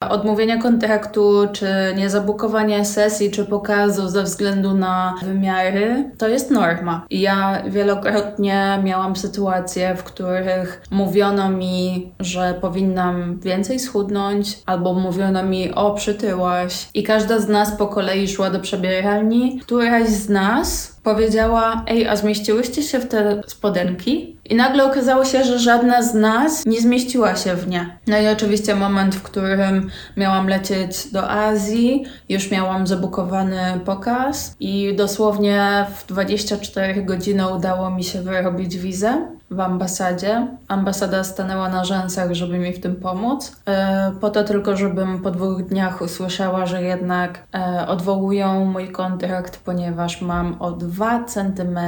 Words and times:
Odmówienie 0.00 0.58
kontraktu, 0.58 1.48
czy 1.52 1.66
niezabukowanie 1.96 2.84
sesji, 2.84 3.30
czy 3.30 3.44
pokazu 3.44 4.08
ze 4.08 4.22
względu 4.22 4.74
na 4.74 5.14
wymiary, 5.22 6.10
to 6.18 6.28
jest 6.28 6.50
norma. 6.50 7.06
Ja 7.10 7.62
wielokrotnie 7.68 8.80
miałam 8.84 9.16
sytuacje, 9.16 9.96
w 9.96 10.04
których 10.04 10.82
mówiono 10.90 11.50
mi, 11.50 12.12
że 12.20 12.54
powinnam 12.60 13.38
więcej 13.38 13.78
schudnąć, 13.78 14.58
albo 14.66 14.94
mówiono 14.94 15.42
mi, 15.42 15.74
o, 15.74 15.94
przytyłaś. 15.94 16.88
I 16.94 17.02
każda 17.02 17.38
z 17.38 17.48
nas 17.48 17.76
po 17.76 17.86
kolei 17.86 18.28
szła 18.28 18.50
do 18.50 18.60
przebieralni. 18.60 19.60
Któraś 19.60 20.08
z 20.08 20.28
nas 20.28 20.97
powiedziała: 21.14 21.84
Ej, 21.86 22.08
a 22.08 22.16
zmieściłyście 22.16 22.82
się 22.82 22.98
w 22.98 23.08
te 23.08 23.42
spodenki? 23.46 24.36
I 24.44 24.54
nagle 24.54 24.84
okazało 24.84 25.24
się, 25.24 25.44
że 25.44 25.58
żadna 25.58 26.02
z 26.02 26.14
nas 26.14 26.66
nie 26.66 26.80
zmieściła 26.80 27.36
się 27.36 27.54
w 27.54 27.68
nie. 27.68 27.98
No 28.06 28.18
i 28.18 28.28
oczywiście 28.28 28.74
moment, 28.74 29.14
w 29.14 29.22
którym 29.22 29.90
miałam 30.16 30.48
lecieć 30.48 31.12
do 31.12 31.30
Azji, 31.30 32.04
już 32.28 32.50
miałam 32.50 32.86
zabukowany 32.86 33.80
pokaz 33.84 34.56
i 34.60 34.94
dosłownie 34.96 35.86
w 35.96 36.06
24 36.06 37.02
godziny 37.02 37.54
udało 37.54 37.90
mi 37.90 38.04
się 38.04 38.22
wyrobić 38.22 38.78
wizę 38.78 39.37
w 39.50 39.60
ambasadzie. 39.60 40.46
Ambasada 40.68 41.24
stanęła 41.24 41.68
na 41.68 41.84
rzęsach, 41.84 42.32
żeby 42.32 42.58
mi 42.58 42.72
w 42.72 42.80
tym 42.80 42.96
pomóc. 42.96 43.56
E, 43.66 44.12
po 44.20 44.30
to 44.30 44.44
tylko, 44.44 44.76
żebym 44.76 45.22
po 45.22 45.30
dwóch 45.30 45.62
dniach 45.62 46.02
usłyszała, 46.02 46.66
że 46.66 46.82
jednak 46.82 47.46
e, 47.54 47.86
odwołują 47.86 48.64
mój 48.64 48.92
kontrakt, 48.92 49.60
ponieważ 49.64 50.22
mam 50.22 50.56
o 50.62 50.70
2 50.70 51.24
cm 51.24 51.78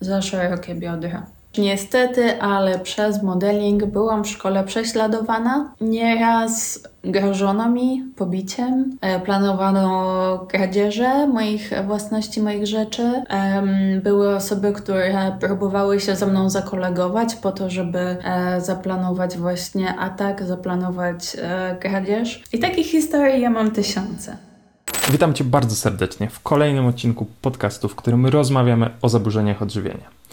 za 0.00 0.22
szerokie 0.22 0.74
biodra. 0.74 1.26
Niestety, 1.58 2.40
ale 2.40 2.78
przez 2.78 3.22
modeling 3.22 3.84
byłam 3.84 4.24
w 4.24 4.28
szkole 4.28 4.64
prześladowana. 4.64 5.74
Nieraz 5.80 6.82
grożono 7.04 7.70
mi 7.70 8.04
pobiciem, 8.16 8.96
e, 9.00 9.20
planowano 9.20 10.46
kradzieże 10.48 11.26
moich 11.26 11.70
własności, 11.86 12.42
moich 12.42 12.66
rzeczy. 12.66 13.22
Były 14.02 14.36
osoby, 14.36 14.72
które 14.72 15.36
próbowały 15.40 16.00
się 16.00 16.16
ze 16.16 16.26
mną 16.26 16.50
zakolegować 16.50 17.34
po 17.34 17.52
to, 17.52 17.70
żeby 17.70 17.98
e, 17.98 18.60
zaplanować 18.60 19.36
właśnie 19.36 19.94
atak, 19.98 20.44
zaplanować 20.44 21.36
e, 21.42 21.76
kradzież. 21.80 22.42
I 22.52 22.58
takich 22.58 22.86
historii 22.86 23.42
ja 23.42 23.50
mam 23.50 23.70
tysiące. 23.70 24.36
Witam 25.10 25.34
Cię 25.34 25.44
bardzo 25.44 25.76
serdecznie 25.76 26.30
w 26.30 26.40
kolejnym 26.40 26.86
odcinku 26.86 27.26
podcastu, 27.42 27.88
w 27.88 27.94
którym 27.94 28.26
rozmawiamy 28.26 28.90
o 29.02 29.08
zaburzeniach 29.08 29.62
odżywienia. 29.62 30.23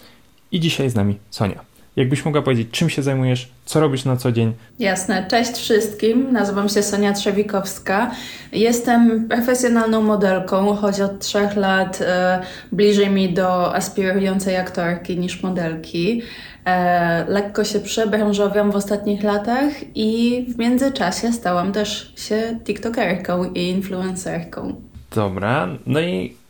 I 0.52 0.60
dzisiaj 0.60 0.90
z 0.90 0.96
nami 0.96 1.18
Sonia. 1.30 1.72
Jakbyś 1.96 2.26
mogła 2.26 2.42
powiedzieć, 2.42 2.68
czym 2.72 2.90
się 2.90 3.04
zajmujesz, 3.04 3.50
co 3.66 3.80
robisz 3.80 4.06
na 4.06 4.18
co 4.18 4.32
dzień? 4.32 4.54
Jasne. 4.80 5.26
Cześć 5.30 5.52
wszystkim. 5.52 6.32
Nazywam 6.32 6.70
się 6.70 6.84
Sonia 6.84 7.14
Trzewikowska. 7.14 8.12
Jestem 8.52 9.28
profesjonalną 9.28 10.02
modelką, 10.02 10.76
choć 10.76 11.02
od 11.02 11.20
trzech 11.20 11.56
lat 11.56 12.02
e, 12.02 12.42
bliżej 12.72 13.10
mi 13.10 13.34
do 13.34 13.76
aspirującej 13.76 14.58
aktorki 14.58 15.18
niż 15.18 15.44
modelki. 15.44 16.22
E, 16.66 17.26
lekko 17.28 17.64
się 17.64 17.80
przebranżowiam 17.80 18.72
w 18.72 18.76
ostatnich 18.76 19.24
latach 19.24 19.72
i 19.96 20.46
w 20.50 20.58
międzyczasie 20.58 21.34
stałam 21.34 21.72
też 21.72 22.14
się 22.18 22.60
TikTokerką 22.64 23.52
i 23.54 23.70
influencerką. 23.70 24.82
Dobra. 25.16 25.68
No 25.86 26.00
i 26.00 26.41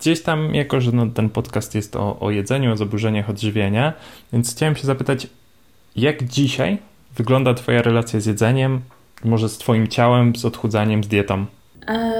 gdzieś 0.00 0.22
tam, 0.22 0.54
jako 0.54 0.80
że 0.80 0.92
no, 0.92 1.06
ten 1.06 1.30
podcast 1.30 1.74
jest 1.74 1.96
o, 1.96 2.20
o 2.20 2.30
jedzeniu, 2.30 2.72
o 2.72 2.76
zaburzeniach 2.76 3.30
odżywienia, 3.30 3.92
więc 4.32 4.54
chciałem 4.54 4.76
się 4.76 4.86
zapytać, 4.86 5.26
jak 5.96 6.24
dzisiaj 6.24 6.78
wygląda 7.16 7.54
Twoja 7.54 7.82
relacja 7.82 8.20
z 8.20 8.26
jedzeniem, 8.26 8.80
może 9.24 9.48
z 9.48 9.58
Twoim 9.58 9.88
ciałem, 9.88 10.36
z 10.36 10.44
odchudzaniem, 10.44 11.04
z 11.04 11.08
dietą? 11.08 11.46
E, 11.88 12.14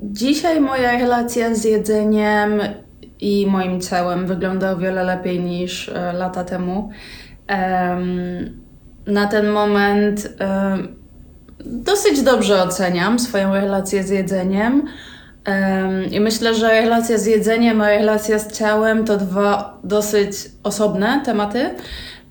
dzisiaj 0.00 0.60
moja 0.60 0.98
relacja 0.98 1.54
z 1.54 1.64
jedzeniem 1.64 2.60
i 3.20 3.46
moim 3.46 3.80
ciałem 3.80 4.26
wygląda 4.26 4.72
o 4.72 4.76
wiele 4.76 5.04
lepiej 5.04 5.40
niż 5.40 5.88
e, 5.88 6.12
lata 6.12 6.44
temu. 6.44 6.90
Na 9.06 9.26
ten 9.26 9.48
moment 9.48 10.28
e, 10.40 10.78
dosyć 11.64 12.22
dobrze 12.22 12.62
oceniam 12.62 13.18
swoją 13.18 13.54
relację 13.54 14.02
z 14.02 14.10
jedzeniem. 14.10 14.82
I 16.10 16.20
myślę, 16.20 16.54
że 16.54 16.68
relacja 16.68 17.18
z 17.18 17.26
jedzeniem 17.26 17.80
a 17.80 17.88
relacja 17.88 18.38
z 18.38 18.58
ciałem 18.58 19.04
to 19.04 19.16
dwa 19.16 19.78
dosyć 19.84 20.32
osobne 20.62 21.22
tematy. 21.24 21.70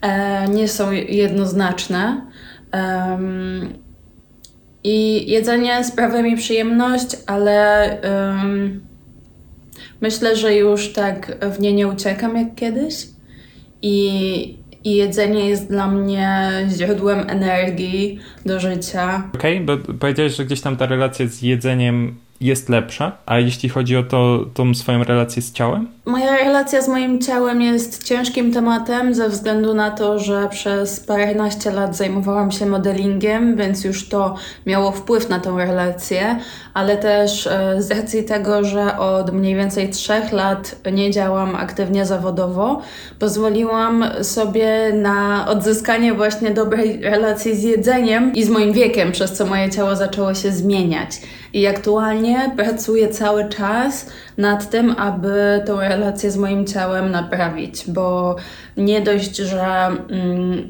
E, 0.02 0.48
nie 0.48 0.68
są 0.68 0.92
jednoznaczne. 0.92 2.22
I 4.84 5.26
jedzenie 5.32 5.84
sprawia 5.84 6.22
mi 6.22 6.38
przyjemność, 6.38 7.08
ale 7.28 7.98
myślę, 10.02 10.36
że 10.36 10.56
już 10.56 10.94
tak 10.94 11.38
w 11.52 11.60
nie 11.60 11.74
nie 11.74 11.88
uciekam 11.88 12.38
jak 12.38 12.56
kiedyś. 12.56 13.08
I, 13.82 14.58
i 14.84 14.96
jedzenie 14.96 15.50
jest 15.50 15.70
dla 15.70 15.88
mnie 15.88 16.50
źródłem 16.70 17.30
energii 17.30 18.20
do 18.46 18.60
życia. 18.60 19.30
Okej, 19.36 19.64
okay, 19.64 19.78
bo 19.78 19.94
powiedziałeś, 19.94 20.36
że 20.36 20.46
gdzieś 20.46 20.62
tam 20.62 20.78
ta 20.78 20.86
relacja 20.86 21.28
z 21.28 21.42
jedzeniem 21.42 22.16
jest 22.42 22.70
lepsza, 22.70 23.12
a 23.26 23.40
jeśli 23.40 23.70
chodzi 23.70 23.98
o 23.98 24.04
to, 24.04 24.46
tą 24.54 24.74
swoją 24.76 25.04
relację 25.04 25.42
z 25.42 25.52
ciałem? 25.52 25.88
Moja 26.10 26.38
relacja 26.38 26.82
z 26.82 26.88
moim 26.88 27.22
ciałem 27.22 27.62
jest 27.62 28.04
ciężkim 28.04 28.54
tematem 28.54 29.14
ze 29.14 29.30
względu 29.30 29.74
na 29.74 29.92
to, 29.92 30.20
że 30.20 30.48
przez 30.50 31.00
paręnaście 31.00 31.72
lat 31.72 31.96
zajmowałam 31.96 32.52
się 32.52 32.66
modelingiem, 32.66 33.56
więc 33.56 33.84
już 33.84 34.10
to 34.10 34.36
miało 34.66 34.92
wpływ 34.92 35.30
na 35.30 35.40
tą 35.40 35.58
relację, 35.58 36.40
ale 36.74 36.98
też 36.98 37.48
e, 37.48 37.76
z 37.82 37.92
racji 37.92 38.24
tego, 38.24 38.64
że 38.64 38.98
od 38.98 39.34
mniej 39.34 39.56
więcej 39.56 39.90
trzech 39.90 40.32
lat 40.32 40.76
nie 40.92 41.12
działam 41.12 41.56
aktywnie 41.56 42.06
zawodowo, 42.06 42.82
pozwoliłam 43.20 44.06
sobie 44.22 44.94
na 44.94 45.48
odzyskanie 45.50 46.14
właśnie 46.14 46.52
dobrej 46.52 47.02
relacji 47.02 47.56
z 47.56 47.64
jedzeniem 47.64 48.34
i 48.34 48.44
z 48.44 48.50
moim 48.50 48.74
wiekiem, 48.74 49.12
przez 49.12 49.34
co 49.34 49.46
moje 49.46 49.70
ciało 49.70 49.96
zaczęło 49.96 50.34
się 50.34 50.52
zmieniać. 50.52 51.22
I 51.54 51.68
aktualnie 51.68 52.52
pracuję 52.56 53.08
cały 53.08 53.50
czas 53.50 54.06
nad 54.38 54.70
tym, 54.70 54.96
aby 54.98 55.64
tą 55.66 55.80
relację 55.80 55.99
z 56.32 56.38
moim 56.38 56.66
ciałem 56.66 57.12
naprawić, 57.12 57.84
bo 57.88 58.36
nie 58.78 59.02
dość, 59.02 59.36
że 59.36 59.88
mm, 60.10 60.70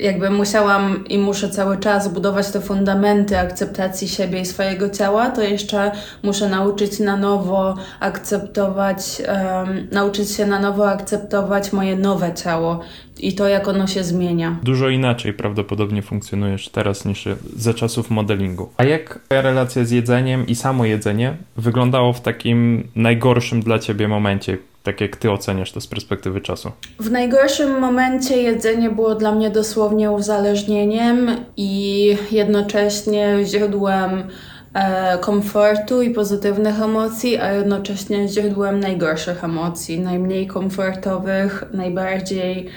jakby 0.00 0.30
musiałam 0.30 1.04
i 1.08 1.18
muszę 1.18 1.50
cały 1.50 1.76
czas 1.76 2.08
budować 2.08 2.50
te 2.50 2.60
fundamenty 2.60 3.38
akceptacji 3.38 4.08
siebie 4.08 4.40
i 4.40 4.46
swojego 4.46 4.90
ciała, 4.90 5.30
to 5.30 5.42
jeszcze 5.42 5.92
muszę 6.22 6.48
nauczyć 6.48 7.00
na 7.00 7.16
nowo 7.16 7.74
akceptować, 8.00 9.22
um, 9.28 9.88
nauczyć 9.92 10.30
się 10.30 10.46
na 10.46 10.60
nowo 10.60 10.90
akceptować 10.90 11.72
moje 11.72 11.96
nowe 11.96 12.34
ciało 12.34 12.80
i 13.20 13.32
to, 13.32 13.48
jak 13.48 13.68
ono 13.68 13.86
się 13.86 14.04
zmienia. 14.04 14.56
Dużo 14.62 14.88
inaczej 14.88 15.32
prawdopodobnie 15.32 16.02
funkcjonujesz 16.02 16.68
teraz 16.68 17.04
niż 17.04 17.28
ze 17.56 17.74
czasów 17.74 18.10
modelingu. 18.10 18.68
A 18.76 18.84
jak 18.84 19.18
twoja 19.24 19.42
relacja 19.42 19.84
z 19.84 19.90
jedzeniem 19.90 20.46
i 20.46 20.54
samo 20.54 20.84
jedzenie 20.84 21.36
wyglądało 21.56 22.12
w 22.12 22.20
takim 22.20 22.88
najgorszym 22.96 23.62
dla 23.62 23.78
ciebie 23.78 24.08
momencie, 24.08 24.58
tak 24.84 25.00
jak 25.00 25.16
ty 25.16 25.30
oceniasz 25.30 25.72
to 25.72 25.80
z 25.80 25.86
perspektywy 25.86 26.40
czasu? 26.40 26.72
W 27.00 27.10
najgorszym 27.10 27.80
momencie 27.80 28.42
jedzenie 28.42 28.90
było 28.90 29.14
dla 29.14 29.32
mnie 29.32 29.50
dosłownie 29.50 30.10
uzależnieniem 30.10 31.30
i 31.56 32.16
jednocześnie 32.30 33.38
źródłem 33.44 34.28
e, 34.74 35.18
komfortu 35.18 36.02
i 36.02 36.10
pozytywnych 36.10 36.82
emocji, 36.82 37.38
a 37.38 37.52
jednocześnie 37.52 38.28
źródłem 38.28 38.80
najgorszych 38.80 39.44
emocji, 39.44 40.00
najmniej 40.00 40.46
komfortowych, 40.46 41.64
najbardziej 41.72 42.68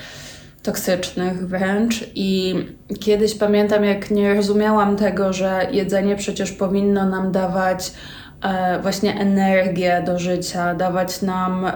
toksycznych 0.64 1.48
wręcz. 1.48 2.06
I 2.16 2.56
kiedyś 3.00 3.36
pamiętam, 3.36 3.84
jak 3.84 4.12
nie 4.12 4.34
rozumiałam 4.34 4.96
tego, 4.96 5.34
że 5.34 5.68
jedzenie 5.72 6.16
przecież 6.16 6.52
powinno 6.52 7.10
nam 7.10 7.32
dawać 7.32 7.92
właśnie 8.82 9.20
energię 9.20 10.04
do 10.06 10.20
życia, 10.20 10.76
dawać 10.76 11.22
nam 11.22 11.72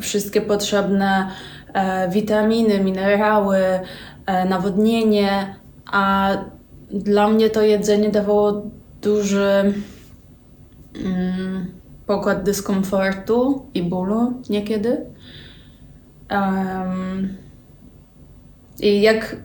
wszystkie 0.00 0.40
potrzebne 0.40 1.28
e, 1.72 2.08
witaminy, 2.10 2.80
minerały, 2.80 3.58
e, 4.26 4.44
nawodnienie, 4.44 5.54
a 5.92 6.30
dla 6.90 7.28
mnie 7.28 7.50
to 7.50 7.62
jedzenie 7.62 8.10
dawało 8.10 8.62
duży 9.02 9.74
mm, 11.04 11.66
pokład 12.06 12.42
dyskomfortu 12.42 13.66
i 13.74 13.82
bólu 13.82 14.42
niekiedy. 14.50 15.06
Um, 16.30 17.36
I 18.80 19.02
jak 19.02 19.36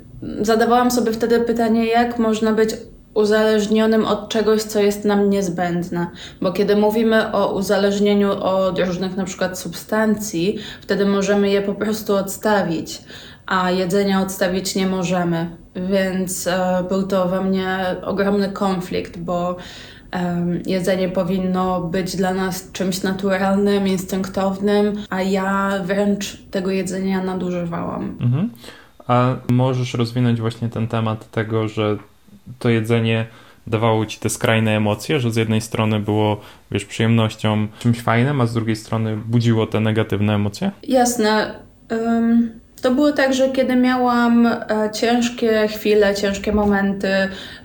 zadawałam 0.41 0.91
sobie 0.91 1.11
wtedy 1.11 1.39
pytanie, 1.39 1.85
jak 1.85 2.19
można 2.19 2.53
być 2.53 2.69
uzależnionym 3.13 4.05
od 4.05 4.29
czegoś, 4.29 4.61
co 4.61 4.79
jest 4.79 5.05
nam 5.05 5.29
niezbędne. 5.29 6.07
Bo 6.41 6.51
kiedy 6.51 6.75
mówimy 6.75 7.31
o 7.31 7.53
uzależnieniu 7.53 8.31
od 8.31 8.79
różnych 8.79 9.17
na 9.17 9.25
przykład 9.25 9.59
substancji, 9.59 10.57
wtedy 10.81 11.05
możemy 11.05 11.49
je 11.49 11.61
po 11.61 11.73
prostu 11.73 12.15
odstawić, 12.15 13.01
a 13.45 13.71
jedzenia 13.71 14.21
odstawić 14.21 14.75
nie 14.75 14.87
możemy. 14.87 15.49
więc 15.75 16.47
e, 16.47 16.83
był 16.89 17.07
to 17.07 17.27
we 17.27 17.43
mnie 17.43 17.95
ogromny 18.03 18.49
konflikt, 18.49 19.17
bo 19.17 19.55
jedzenie 20.65 21.09
powinno 21.09 21.81
być 21.81 22.15
dla 22.15 22.33
nas 22.33 22.71
czymś 22.71 23.03
naturalnym, 23.03 23.87
instynktownym, 23.87 24.93
a 25.09 25.21
ja 25.21 25.71
wręcz 25.83 26.37
tego 26.51 26.71
jedzenia 26.71 27.23
nadużywałam. 27.23 28.17
Mhm. 28.19 28.49
A 29.07 29.35
możesz 29.49 29.93
rozwinąć 29.93 30.41
właśnie 30.41 30.69
ten 30.69 30.87
temat 30.87 31.31
tego, 31.31 31.67
że 31.67 31.97
to 32.59 32.69
jedzenie 32.69 33.25
dawało 33.67 34.05
ci 34.05 34.19
te 34.19 34.29
skrajne 34.29 34.77
emocje, 34.77 35.19
że 35.19 35.31
z 35.31 35.35
jednej 35.35 35.61
strony 35.61 35.99
było, 35.99 36.41
wiesz, 36.71 36.85
przyjemnością, 36.85 37.67
czymś 37.79 38.01
fajnym, 38.01 38.41
a 38.41 38.45
z 38.45 38.53
drugiej 38.53 38.75
strony 38.75 39.17
budziło 39.17 39.67
te 39.67 39.79
negatywne 39.79 40.35
emocje? 40.35 40.71
Jasne. 40.83 41.53
Um, 41.91 42.59
to 42.81 42.91
było 42.91 43.11
tak, 43.11 43.33
że 43.33 43.49
kiedy 43.49 43.75
miałam 43.75 44.47
e, 44.47 44.59
ciężkie 44.93 45.67
chwile, 45.67 46.15
ciężkie 46.15 46.51
momenty, 46.51 47.07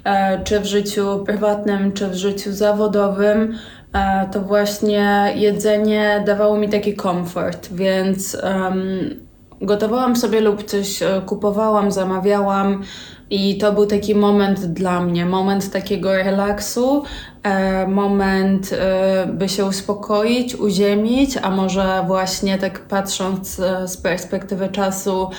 e, 0.05 0.45
czy 0.45 0.61
w 0.61 0.65
życiu 0.65 1.25
prywatnym, 1.27 1.93
czy 1.93 2.09
w 2.09 2.15
życiu 2.15 2.53
zawodowym, 2.53 3.59
e, 3.93 4.29
to 4.33 4.41
właśnie 4.41 5.33
jedzenie 5.37 6.23
dawało 6.27 6.57
mi 6.57 6.69
taki 6.69 6.95
komfort, 6.95 7.69
więc 7.73 8.37
um, 8.43 9.25
gotowałam 9.65 10.17
sobie 10.17 10.41
lub 10.41 10.65
coś 10.65 11.03
e, 11.03 11.23
kupowałam, 11.27 11.93
zamawiałam. 11.93 12.83
I 13.31 13.59
to 13.59 13.73
był 13.73 13.87
taki 13.87 14.15
moment 14.15 14.61
dla 14.61 15.01
mnie, 15.01 15.27
moment 15.27 15.71
takiego 15.71 16.15
relaksu, 16.15 17.03
e, 17.43 17.87
moment, 17.87 18.71
e, 18.73 19.27
by 19.27 19.49
się 19.49 19.65
uspokoić, 19.65 20.55
uziemić, 20.55 21.37
a 21.43 21.51
może 21.51 22.05
właśnie 22.07 22.59
tak 22.59 22.81
patrząc 22.81 23.61
z 23.87 23.97
perspektywy 23.97 24.69
czasu, 24.69 25.31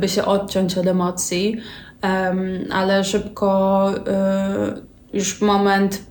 by 0.00 0.08
się 0.08 0.24
odciąć 0.24 0.78
od 0.78 0.86
emocji. 0.86 1.56
Ale 2.72 3.04
szybko 3.04 3.84
już 5.12 5.40
moment 5.40 6.02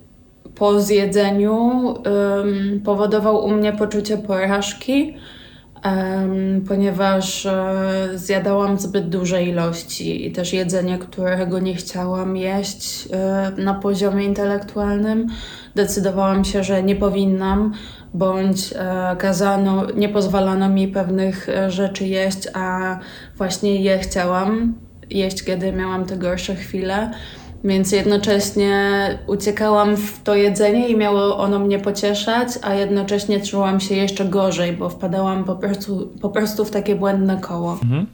po 0.55 0.81
zjedzeniu 0.81 1.93
powodował 2.85 3.45
u 3.45 3.51
mnie 3.51 3.73
poczucie 3.73 4.17
porażki 4.17 5.17
ponieważ 6.67 7.45
e, 7.45 8.09
zjadałam 8.15 8.79
zbyt 8.79 9.09
duże 9.09 9.43
ilości 9.43 10.27
i 10.27 10.31
też 10.31 10.53
jedzenie, 10.53 10.97
którego 10.97 11.59
nie 11.59 11.75
chciałam 11.75 12.37
jeść 12.37 13.07
e, 13.11 13.51
na 13.57 13.73
poziomie 13.73 14.25
intelektualnym. 14.25 15.27
Decydowałam 15.75 16.45
się, 16.45 16.63
że 16.63 16.83
nie 16.83 16.95
powinnam, 16.95 17.73
bądź 18.13 18.73
e, 18.73 19.15
kazano, 19.15 19.85
nie 19.95 20.09
pozwalano 20.09 20.69
mi 20.69 20.87
pewnych 20.87 21.47
rzeczy 21.67 22.05
jeść, 22.05 22.47
a 22.53 22.99
właśnie 23.37 23.81
je 23.81 23.99
chciałam 23.99 24.73
jeść, 25.09 25.43
kiedy 25.43 25.73
miałam 25.73 26.05
te 26.05 26.17
gorsze 26.17 26.55
chwile. 26.55 27.11
Więc 27.67 27.91
jednocześnie 27.91 28.79
uciekałam 29.27 29.97
w 29.97 30.23
to 30.23 30.35
jedzenie 30.35 30.87
i 30.87 30.97
miało 30.97 31.37
ono 31.37 31.59
mnie 31.59 31.79
pocieszać, 31.79 32.49
a 32.61 32.73
jednocześnie 32.73 33.41
czułam 33.41 33.79
się 33.79 33.95
jeszcze 33.95 34.25
gorzej, 34.25 34.73
bo 34.73 34.89
wpadałam 34.89 35.43
po 35.43 35.55
prostu, 35.55 36.09
po 36.21 36.29
prostu 36.29 36.65
w 36.65 36.71
takie 36.71 36.95
błędne 36.95 37.37
koło. 37.41 37.79
Mhm. 37.83 38.05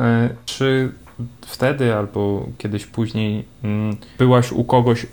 E, 0.00 0.30
czy 0.46 0.92
wtedy 1.40 1.94
albo 1.94 2.46
kiedyś 2.58 2.86
później 2.86 3.44
mm, 3.64 3.96
byłaś 4.18 4.52
u 4.52 4.64
kogoś 4.64 5.06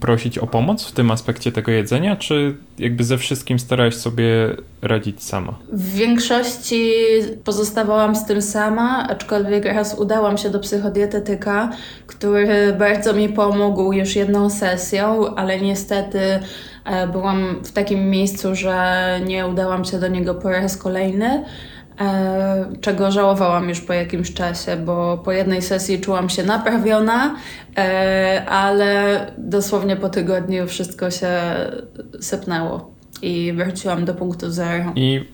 prosić 0.00 0.38
o 0.38 0.46
pomoc 0.46 0.86
w 0.86 0.92
tym 0.92 1.10
aspekcie 1.10 1.52
tego 1.52 1.72
jedzenia, 1.72 2.16
czy 2.16 2.56
jakby 2.78 3.04
ze 3.04 3.18
wszystkim 3.18 3.58
starałaś 3.58 3.94
sobie 3.94 4.56
radzić 4.82 5.22
sama? 5.22 5.58
W 5.72 5.94
większości 5.94 6.92
pozostawałam 7.44 8.16
z 8.16 8.26
tym 8.26 8.42
sama, 8.42 9.08
aczkolwiek 9.08 9.64
raz 9.64 9.98
udałam 9.98 10.38
się 10.38 10.50
do 10.50 10.60
psychodietetyka, 10.60 11.70
który 12.06 12.74
bardzo 12.78 13.12
mi 13.12 13.28
pomógł 13.28 13.92
już 13.92 14.16
jedną 14.16 14.50
sesją, 14.50 15.34
ale 15.34 15.60
niestety 15.60 16.20
e, 16.84 17.06
byłam 17.06 17.60
w 17.64 17.72
takim 17.72 18.10
miejscu, 18.10 18.54
że 18.54 19.20
nie 19.26 19.46
udałam 19.46 19.84
się 19.84 20.00
do 20.00 20.08
niego 20.08 20.34
po 20.34 20.50
raz 20.50 20.76
kolejny. 20.76 21.44
E, 22.00 22.66
czego 22.80 23.10
żałowałam 23.10 23.68
już 23.68 23.80
po 23.80 23.92
jakimś 23.92 24.34
czasie, 24.34 24.76
bo 24.76 25.18
po 25.18 25.32
jednej 25.32 25.62
sesji 25.62 26.00
czułam 26.00 26.28
się 26.28 26.42
naprawiona, 26.42 27.36
e, 27.76 28.44
ale 28.48 29.20
dosłownie 29.38 29.96
po 29.96 30.08
tygodniu 30.08 30.66
wszystko 30.66 31.10
się 31.10 31.30
sypnęło 32.20 32.90
i 33.22 33.52
wróciłam 33.52 34.04
do 34.04 34.14
punktu 34.14 34.50
zero. 34.50 34.92
I 34.94 35.24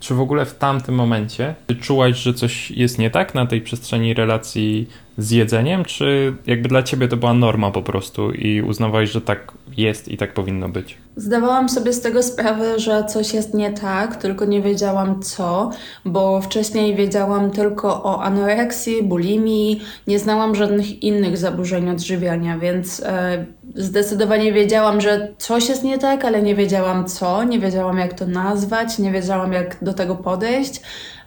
czy 0.00 0.14
w 0.14 0.20
ogóle 0.20 0.44
w 0.46 0.54
tamtym 0.54 0.94
momencie 0.94 1.54
czułaś, 1.80 2.16
że 2.16 2.34
coś 2.34 2.70
jest 2.70 2.98
nie 2.98 3.10
tak 3.10 3.34
na 3.34 3.46
tej 3.46 3.60
przestrzeni 3.60 4.14
relacji 4.14 4.88
z 5.18 5.30
jedzeniem, 5.30 5.84
czy 5.84 6.34
jakby 6.46 6.68
dla 6.68 6.82
ciebie 6.82 7.08
to 7.08 7.16
była 7.16 7.34
norma 7.34 7.70
po 7.70 7.82
prostu 7.82 8.32
i 8.32 8.62
uznawałeś, 8.62 9.10
że 9.10 9.20
tak 9.20 9.52
jest 9.78 10.08
i 10.08 10.16
tak 10.16 10.34
powinno 10.34 10.68
być? 10.68 10.98
Zdawałam 11.16 11.68
sobie 11.68 11.92
z 11.92 12.00
tego 12.00 12.22
sprawę, 12.22 12.78
że 12.78 13.04
coś 13.04 13.34
jest 13.34 13.54
nie 13.54 13.72
tak, 13.72 14.16
tylko 14.16 14.44
nie 14.44 14.62
wiedziałam 14.62 15.22
co, 15.22 15.70
bo 16.04 16.40
wcześniej 16.40 16.94
wiedziałam 16.94 17.50
tylko 17.50 18.02
o 18.04 18.22
anoreksji, 18.22 19.02
bulimii, 19.02 19.80
nie 20.06 20.18
znałam 20.18 20.54
żadnych 20.54 21.02
innych 21.02 21.36
zaburzeń 21.36 21.90
odżywiania, 21.90 22.58
więc 22.58 23.00
e, 23.00 23.46
zdecydowanie 23.74 24.52
wiedziałam, 24.52 25.00
że 25.00 25.28
coś 25.38 25.68
jest 25.68 25.84
nie 25.84 25.98
tak, 25.98 26.24
ale 26.24 26.42
nie 26.42 26.54
wiedziałam 26.54 27.06
co, 27.06 27.44
nie 27.44 27.58
wiedziałam 27.58 27.98
jak 27.98 28.14
to 28.14 28.26
nazwać, 28.26 28.98
nie 28.98 29.12
wiedziałam 29.12 29.52
jak 29.52 29.84
do 29.84 29.94
tego 29.94 30.16
podejść. 30.16 30.80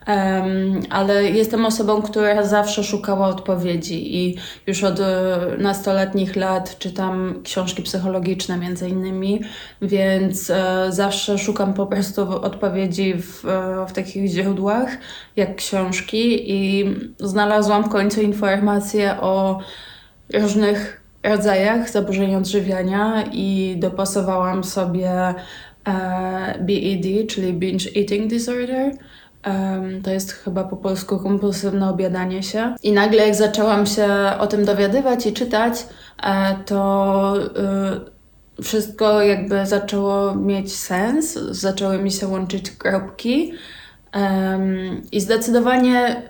Um, 0.08 0.82
ale 0.90 1.24
jestem 1.24 1.64
osobą, 1.64 2.02
która 2.02 2.42
zawsze 2.42 2.84
szukała 2.84 3.28
odpowiedzi 3.28 4.16
i 4.16 4.36
już 4.66 4.84
od 4.84 5.00
e, 5.00 5.38
nastoletnich 5.58 6.36
lat 6.36 6.78
czytam 6.78 7.40
książki 7.44 7.82
psychologiczne 7.82 8.56
między 8.56 8.88
innymi, 8.88 9.40
więc 9.82 10.50
e, 10.50 10.86
zawsze 10.88 11.38
szukam 11.38 11.74
po 11.74 11.86
prostu 11.86 12.42
odpowiedzi 12.42 13.14
w, 13.14 13.44
e, 13.44 13.86
w 13.88 13.92
takich 13.92 14.26
źródłach 14.30 14.88
jak 15.36 15.56
książki 15.56 16.52
i 16.52 16.94
znalazłam 17.20 17.84
w 17.84 17.88
końcu 17.88 18.22
informacje 18.22 19.20
o 19.20 19.60
różnych 20.34 21.02
rodzajach 21.22 21.90
zaburzeń 21.90 22.34
odżywiania 22.34 23.24
i 23.32 23.76
dopasowałam 23.78 24.64
sobie 24.64 25.10
e, 25.10 25.34
BED, 26.60 27.28
czyli 27.28 27.52
Binge 27.52 27.90
Eating 27.96 28.30
Disorder. 28.30 28.92
Um, 29.48 30.02
to 30.02 30.10
jest 30.10 30.32
chyba 30.32 30.64
po 30.64 30.76
polsku 30.76 31.18
kompulsywne 31.18 31.90
obiadanie 31.90 32.42
się. 32.42 32.74
I 32.82 32.92
nagle, 32.92 33.26
jak 33.26 33.34
zaczęłam 33.34 33.86
się 33.86 34.06
o 34.38 34.46
tym 34.46 34.64
dowiadywać 34.64 35.26
i 35.26 35.32
czytać, 35.32 35.86
e, 36.22 36.56
to 36.66 37.34
y, 38.58 38.62
wszystko 38.62 39.22
jakby 39.22 39.66
zaczęło 39.66 40.34
mieć 40.34 40.76
sens, 40.76 41.34
zaczęły 41.50 41.98
mi 41.98 42.10
się 42.10 42.28
łączyć 42.28 42.70
kropki. 42.70 43.52
Um, 44.14 45.02
I 45.12 45.20
zdecydowanie, 45.20 46.22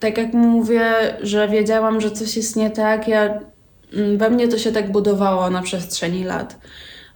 tak 0.00 0.18
jak 0.18 0.32
mówię, 0.32 0.92
że 1.20 1.48
wiedziałam, 1.48 2.00
że 2.00 2.10
coś 2.10 2.36
jest 2.36 2.56
nie 2.56 2.70
tak, 2.70 3.08
ja, 3.08 3.40
mm, 3.92 4.18
we 4.18 4.30
mnie 4.30 4.48
to 4.48 4.58
się 4.58 4.72
tak 4.72 4.92
budowało 4.92 5.50
na 5.50 5.62
przestrzeni 5.62 6.24
lat. 6.24 6.56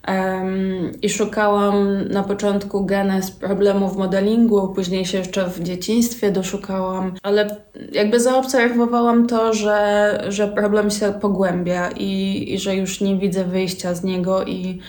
Um, 0.09 0.93
I 1.03 1.09
szukałam 1.09 2.09
na 2.09 2.23
początku 2.23 2.87
genez 2.87 3.31
problemów 3.31 3.97
modelingu, 3.97 4.69
później 4.69 5.07
się 5.07 5.19
jeszcze 5.19 5.47
w 5.47 5.63
dzieciństwie 5.63 6.33
doszukałam, 6.33 7.13
ale 7.23 7.57
jakby 7.93 8.21
zaobserwowałam 8.21 9.27
to, 9.27 9.55
że, 9.55 10.19
że 10.29 10.49
problem 10.49 10.91
się 10.91 11.13
pogłębia 11.21 11.91
i, 11.91 12.45
i 12.55 12.59
że 12.59 12.77
już 12.77 13.01
nie 13.01 13.17
widzę 13.17 13.45
wyjścia 13.45 13.95
z 13.95 14.05
niego 14.05 14.45
i 14.45 14.81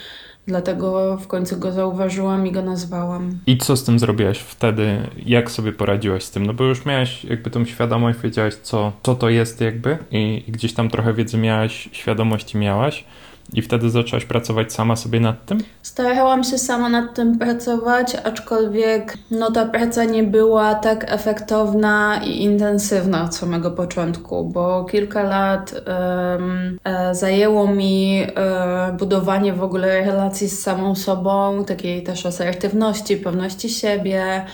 dlatego 0.47 1.17
w 1.17 1.27
końcu 1.27 1.57
go 1.57 1.71
zauważyłam 1.71 2.47
i 2.47 2.51
go 2.51 2.61
nazwałam. 2.61 3.39
I 3.47 3.57
co 3.57 3.77
z 3.77 3.83
tym 3.83 3.99
zrobiłaś 3.99 4.39
wtedy? 4.39 4.97
Jak 5.25 5.51
sobie 5.51 5.71
poradziłaś 5.71 6.23
z 6.23 6.31
tym? 6.31 6.45
No 6.45 6.53
bo 6.53 6.63
już 6.63 6.85
miałaś 6.85 7.25
jakby 7.25 7.49
tą 7.49 7.65
świadomość, 7.65 8.19
wiedziałaś 8.19 8.53
co, 8.53 8.91
co 9.03 9.15
to 9.15 9.29
jest 9.29 9.61
jakby 9.61 9.97
i, 10.11 10.43
i 10.47 10.51
gdzieś 10.51 10.73
tam 10.73 10.89
trochę 10.89 11.13
wiedzy 11.13 11.37
miałaś, 11.37 11.89
świadomości 11.91 12.57
miałaś. 12.57 13.05
I 13.53 13.61
wtedy 13.61 13.89
zaczęłaś 13.89 14.25
pracować 14.25 14.73
sama 14.73 14.95
sobie 14.95 15.19
nad 15.19 15.45
tym? 15.45 15.63
Starałam 15.81 16.43
się 16.43 16.57
sama 16.57 16.89
nad 16.89 17.13
tym 17.13 17.39
pracować, 17.39 18.17
aczkolwiek 18.23 19.17
no, 19.31 19.51
ta 19.51 19.65
praca 19.65 20.03
nie 20.03 20.23
była 20.23 20.75
tak 20.75 21.11
efektowna 21.11 22.21
i 22.25 22.43
intensywna 22.43 23.23
od 23.23 23.35
samego 23.35 23.71
początku, 23.71 24.43
bo 24.49 24.85
kilka 24.85 25.23
lat 25.23 25.73
um, 25.73 26.79
zajęło 27.11 27.67
mi 27.67 28.23
e, 28.35 28.95
budowanie 28.99 29.53
w 29.53 29.63
ogóle 29.63 30.05
relacji 30.05 30.49
z 30.49 30.59
samą 30.59 30.95
sobą, 30.95 31.63
takiej 31.65 32.03
też 32.03 32.25
asertywności, 32.25 33.17
pewności 33.17 33.69
siebie, 33.69 34.45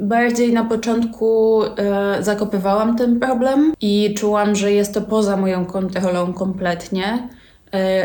bardziej 0.00 0.52
na 0.52 0.64
początku 0.64 1.62
e, 1.62 2.22
zakopywałam 2.22 2.96
ten 2.96 3.20
problem 3.20 3.72
i 3.80 4.14
czułam, 4.18 4.56
że 4.56 4.72
jest 4.72 4.94
to 4.94 5.00
poza 5.00 5.36
moją 5.36 5.66
kontrolą 5.66 6.32
kompletnie. 6.32 7.28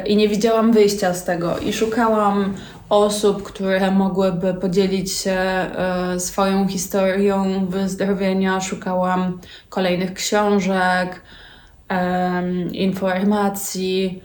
i 0.06 0.16
nie 0.16 0.28
widziałam 0.28 0.72
wyjścia 0.72 1.14
z 1.14 1.24
tego. 1.24 1.58
I 1.58 1.74
szukałam 1.74 2.54
osób, 2.90 3.44
które 3.44 3.92
mogłyby 3.92 4.54
podzielić 4.54 5.12
się 5.12 5.32
e, 5.32 6.20
swoją 6.20 6.68
historią 6.68 7.66
wyzdrowienia. 7.66 8.62
Szukałam 8.62 9.40
kolejnych 9.70 10.14
książek, 10.14 11.22
informacji. 12.72 14.22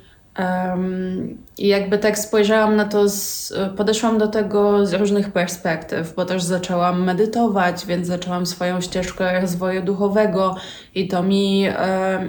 I 1.58 1.68
jakby 1.68 1.98
tak 1.98 2.18
spojrzałam 2.18 2.76
na 2.76 2.84
to, 2.84 3.08
z, 3.08 3.52
podeszłam 3.76 4.18
do 4.18 4.28
tego 4.28 4.86
z 4.86 4.94
różnych 4.94 5.32
perspektyw, 5.32 6.14
bo 6.14 6.24
też 6.24 6.42
zaczęłam 6.42 7.04
medytować, 7.04 7.86
więc 7.86 8.06
zaczęłam 8.06 8.46
swoją 8.46 8.80
ścieżkę 8.80 9.40
rozwoju 9.40 9.82
duchowego 9.82 10.56
i 10.94 11.08
to 11.08 11.22
mi 11.22 11.66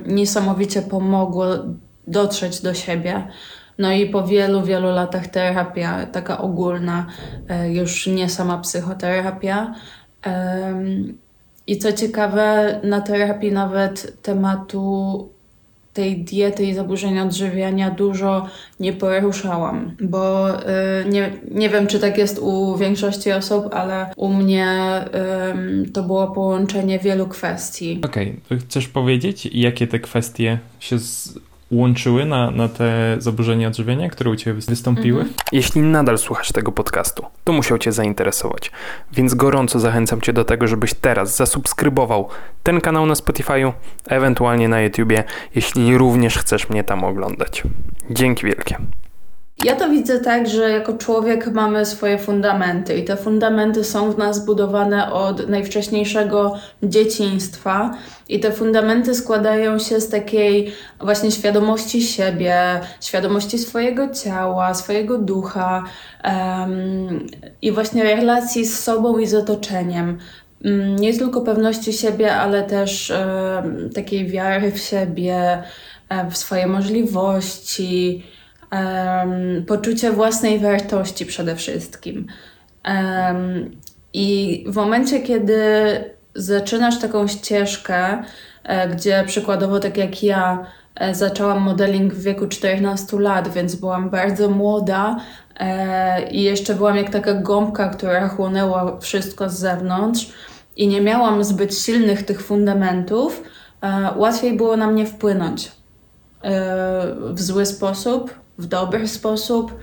niesamowicie 0.05 0.81
pomogło 0.81 1.45
dotrzeć 2.07 2.61
do 2.61 2.73
siebie. 2.73 3.27
No 3.77 3.91
i 3.91 4.09
po 4.09 4.23
wielu, 4.23 4.63
wielu 4.63 4.91
latach 4.91 5.27
terapia, 5.27 6.05
taka 6.05 6.37
ogólna, 6.37 7.05
e, 7.49 7.73
już 7.73 8.07
nie 8.07 8.29
sama 8.29 8.57
psychoterapia. 8.57 9.75
I 11.67 11.77
co 11.77 11.93
ciekawe, 11.93 12.79
na 12.83 13.01
terapii 13.01 13.51
nawet 13.51 14.21
tematu 14.21 15.29
tej 15.93 16.17
diety 16.17 16.65
i 16.65 16.73
zaburzenia 16.73 17.23
odżywiania 17.23 17.91
dużo 17.91 18.47
nie 18.79 18.93
poruszałam, 18.93 19.95
bo 20.01 20.49
y, 20.49 20.63
nie, 21.09 21.31
nie 21.51 21.69
wiem, 21.69 21.87
czy 21.87 21.99
tak 21.99 22.17
jest 22.17 22.39
u 22.39 22.77
większości 22.77 23.31
osób, 23.31 23.73
ale 23.73 24.05
u 24.15 24.33
mnie 24.33 25.01
y, 25.85 25.91
to 25.91 26.03
było 26.03 26.27
połączenie 26.27 26.99
wielu 26.99 27.27
kwestii. 27.27 28.01
Okej, 28.05 28.35
okay. 28.45 28.59
chcesz 28.59 28.87
powiedzieć, 28.87 29.45
jakie 29.45 29.87
te 29.87 29.99
kwestie 29.99 30.59
się 30.79 30.99
z 30.99 31.39
łączyły 31.71 32.25
na, 32.25 32.51
na 32.51 32.67
te 32.67 33.15
zaburzenia 33.19 33.67
odżywiania, 33.67 34.09
które 34.09 34.29
u 34.29 34.35
Ciebie 34.35 34.61
wystąpiły? 34.61 35.19
Mhm. 35.19 35.37
Jeśli 35.51 35.81
nadal 35.81 36.17
słuchasz 36.17 36.51
tego 36.51 36.71
podcastu, 36.71 37.25
to 37.43 37.53
musiał 37.53 37.77
Cię 37.77 37.91
zainteresować. 37.91 38.71
Więc 39.11 39.33
gorąco 39.33 39.79
zachęcam 39.79 40.21
Cię 40.21 40.33
do 40.33 40.45
tego, 40.45 40.67
żebyś 40.67 40.93
teraz 40.93 41.35
zasubskrybował 41.35 42.29
ten 42.63 42.81
kanał 42.81 43.05
na 43.05 43.13
Spotify'u, 43.13 43.73
ewentualnie 44.07 44.69
na 44.69 44.81
YouTubie, 44.81 45.23
jeśli 45.55 45.97
również 45.97 46.37
chcesz 46.37 46.69
mnie 46.69 46.83
tam 46.83 47.03
oglądać. 47.03 47.63
Dzięki 48.09 48.45
wielkie. 48.45 48.77
Ja 49.63 49.75
to 49.75 49.89
widzę 49.89 50.19
tak, 50.19 50.49
że 50.49 50.69
jako 50.69 50.93
człowiek 50.93 51.47
mamy 51.47 51.85
swoje 51.85 52.17
fundamenty 52.17 52.97
i 52.97 53.03
te 53.03 53.17
fundamenty 53.17 53.83
są 53.83 54.11
w 54.11 54.17
nas 54.17 54.45
budowane 54.45 55.13
od 55.13 55.49
najwcześniejszego 55.49 56.55
dzieciństwa 56.83 57.97
i 58.29 58.39
te 58.39 58.51
fundamenty 58.51 59.15
składają 59.15 59.79
się 59.79 60.01
z 60.01 60.09
takiej 60.09 60.73
właśnie 61.01 61.31
świadomości 61.31 62.01
siebie, 62.01 62.55
świadomości 63.01 63.59
swojego 63.59 64.09
ciała, 64.09 64.73
swojego 64.73 65.17
ducha 65.17 65.83
um, 66.23 67.27
i 67.61 67.71
właśnie 67.71 68.03
relacji 68.03 68.65
z 68.65 68.79
sobą 68.79 69.17
i 69.17 69.27
z 69.27 69.33
otoczeniem. 69.33 70.17
Um, 70.65 70.95
nie 70.95 71.17
tylko 71.17 71.41
pewności 71.41 71.93
siebie, 71.93 72.35
ale 72.35 72.63
też 72.63 73.13
takiej 73.95 74.27
wiary 74.27 74.71
w 74.71 74.77
siebie, 74.77 75.63
w 76.31 76.37
swoje 76.37 76.67
możliwości, 76.67 78.23
um, 78.73 79.65
poczucie 79.65 80.11
własnej 80.11 80.59
wartości 80.59 81.25
przede 81.25 81.55
wszystkim. 81.55 82.27
Um, 82.85 83.71
I 84.13 84.63
w 84.67 84.75
momencie, 84.75 85.19
kiedy 85.19 85.63
zaczynasz 86.35 86.99
taką 86.99 87.27
ścieżkę, 87.27 88.23
e, 88.63 88.87
gdzie 88.87 89.23
przykładowo 89.27 89.79
tak 89.79 89.97
jak 89.97 90.23
ja 90.23 90.65
e, 90.95 91.15
zaczęłam 91.15 91.61
modeling 91.61 92.13
w 92.13 92.23
wieku 92.23 92.47
14 92.47 93.19
lat, 93.19 93.53
więc 93.53 93.75
byłam 93.75 94.09
bardzo 94.09 94.49
młoda 94.49 95.17
e, 95.59 96.29
i 96.31 96.41
jeszcze 96.41 96.75
byłam 96.75 96.97
jak 96.97 97.09
taka 97.09 97.33
gąbka, 97.33 97.89
która 97.89 98.27
chłonęła 98.27 98.99
wszystko 98.99 99.49
z 99.49 99.53
zewnątrz 99.53 100.33
i 100.77 100.87
nie 100.87 101.01
miałam 101.01 101.43
zbyt 101.43 101.77
silnych 101.77 102.23
tych 102.23 102.41
fundamentów, 102.41 103.43
łatwiej 104.15 104.57
było 104.57 104.77
na 104.77 104.87
mnie 104.87 105.05
wpłynąć 105.05 105.71
w 107.33 107.41
zły 107.41 107.65
sposób, 107.65 108.33
w 108.57 108.65
dobry 108.65 109.07
sposób. 109.07 109.79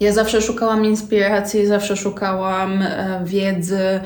Ja 0.00 0.12
zawsze 0.12 0.42
szukałam 0.42 0.84
inspiracji, 0.84 1.66
zawsze 1.66 1.96
szukałam 1.96 2.82
e, 2.82 3.20
wiedzy. 3.24 4.00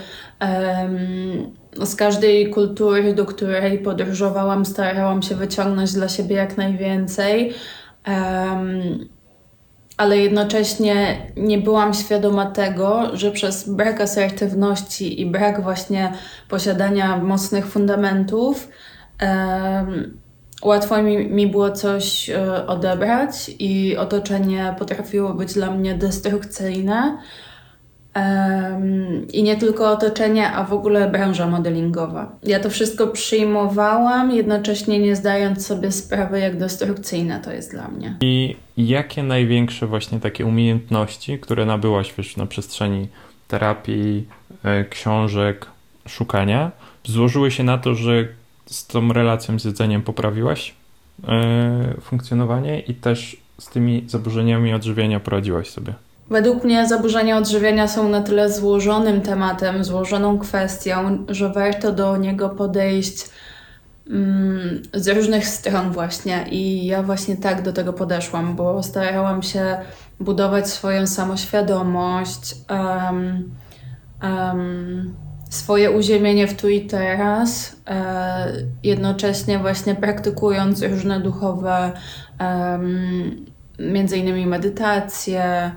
Z 1.84 1.96
każdej 1.96 2.50
kultury, 2.50 3.14
do 3.14 3.24
której 3.24 3.78
podróżowałam, 3.78 4.66
starałam 4.66 5.22
się 5.22 5.34
wyciągnąć 5.34 5.92
dla 5.92 6.08
siebie 6.08 6.36
jak 6.36 6.56
najwięcej. 6.56 7.54
Ale 9.96 10.18
jednocześnie 10.18 11.26
nie 11.36 11.58
byłam 11.58 11.94
świadoma 11.94 12.46
tego, 12.46 13.16
że 13.16 13.30
przez 13.30 13.68
brak 13.68 14.00
asertywności 14.00 15.20
i 15.20 15.26
brak 15.26 15.62
właśnie 15.62 16.12
posiadania 16.48 17.16
mocnych 17.16 17.66
fundamentów, 17.66 18.68
łatwo 20.62 21.02
mi, 21.02 21.18
mi 21.18 21.46
było 21.46 21.70
coś 21.70 22.30
e, 22.30 22.66
odebrać 22.66 23.50
i 23.58 23.96
otoczenie 23.96 24.75
potrafiło 24.78 25.34
być 25.34 25.54
dla 25.54 25.70
mnie 25.70 25.94
destrukcyjne. 25.94 27.18
Um, 28.16 29.28
I 29.32 29.42
nie 29.42 29.56
tylko 29.56 29.90
otoczenie, 29.90 30.52
a 30.52 30.64
w 30.64 30.72
ogóle 30.72 31.10
branża 31.10 31.46
modelingowa. 31.46 32.32
Ja 32.42 32.60
to 32.60 32.70
wszystko 32.70 33.06
przyjmowałam, 33.06 34.30
jednocześnie 34.30 34.98
nie 34.98 35.16
zdając 35.16 35.66
sobie 35.66 35.92
sprawy, 35.92 36.40
jak 36.40 36.58
destrukcyjne 36.58 37.40
to 37.40 37.52
jest 37.52 37.70
dla 37.70 37.88
mnie. 37.88 38.16
I 38.20 38.56
jakie 38.76 39.22
największe 39.22 39.86
właśnie 39.86 40.20
takie 40.20 40.46
umiejętności, 40.46 41.38
które 41.38 41.66
nabyłaś 41.66 42.14
wiesz, 42.18 42.36
na 42.36 42.46
przestrzeni 42.46 43.08
terapii, 43.48 44.28
e, 44.64 44.84
książek, 44.84 45.66
szukania, 46.08 46.70
złożyły 47.04 47.50
się 47.50 47.64
na 47.64 47.78
to, 47.78 47.94
że 47.94 48.28
z 48.66 48.87
tą 48.87 49.12
relacją 49.12 49.58
z 49.58 49.64
jedzeniem 49.64 50.02
poprawiłaś 50.02 50.75
yy, 51.23 52.00
funkcjonowanie 52.00 52.80
i 52.80 52.94
też 52.94 53.37
z 53.58 53.68
tymi 53.68 54.04
zaburzeniami 54.06 54.75
odżywiania 54.75 55.20
poradziłaś 55.20 55.70
sobie? 55.70 55.94
Według 56.30 56.64
mnie 56.64 56.88
zaburzenia 56.88 57.37
odżywiania 57.38 57.88
są 57.88 58.08
na 58.08 58.23
tyle 58.23 58.52
złożonym 58.52 59.20
tematem, 59.20 59.85
złożoną 59.85 60.38
kwestią, 60.38 61.25
że 61.28 61.52
warto 61.52 61.92
do 61.92 62.16
niego 62.16 62.49
podejść 62.49 63.30
mm, 64.11 64.82
z 64.94 65.08
różnych 65.08 65.49
stron 65.49 65.90
właśnie 65.90 66.44
i 66.50 66.87
ja 66.87 67.02
właśnie 67.02 67.37
tak 67.37 67.62
do 67.62 67.73
tego 67.73 67.92
podeszłam, 67.92 68.56
bo 68.56 68.82
starałam 68.82 69.42
się 69.42 69.76
budować 70.20 70.70
swoją 70.70 71.06
samoświadomość, 71.06 72.56
um, 72.70 73.50
um, 74.23 75.14
swoje 75.56 75.90
uziemienie 75.90 76.46
w 76.46 76.56
tu 76.56 76.68
i 76.68 76.80
teraz, 76.80 77.76
e, 77.88 78.52
jednocześnie 78.82 79.58
właśnie 79.58 79.94
praktykując 79.94 80.82
różne 80.82 81.20
duchowe, 81.20 81.92
między 83.78 84.18
innymi 84.18 84.46
medytacje, 84.46 85.72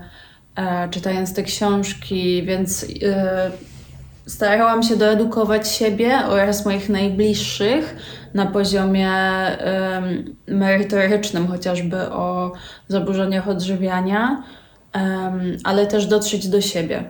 e, 0.56 0.88
czytając 0.88 1.34
te 1.34 1.42
książki, 1.42 2.42
więc 2.42 2.86
e, 3.02 3.50
starałam 4.26 4.82
się 4.82 4.96
doedukować 4.96 5.68
siebie 5.68 6.18
oraz 6.28 6.64
moich 6.64 6.88
najbliższych 6.88 7.96
na 8.34 8.46
poziomie 8.46 9.10
merytorycznym, 10.46 11.46
chociażby 11.46 11.96
o 11.96 12.52
zaburzeniach 12.88 13.48
odżywiania, 13.48 14.42
ale 15.64 15.86
też 15.86 16.06
dotrzeć 16.06 16.48
do 16.48 16.60
siebie 16.60 17.04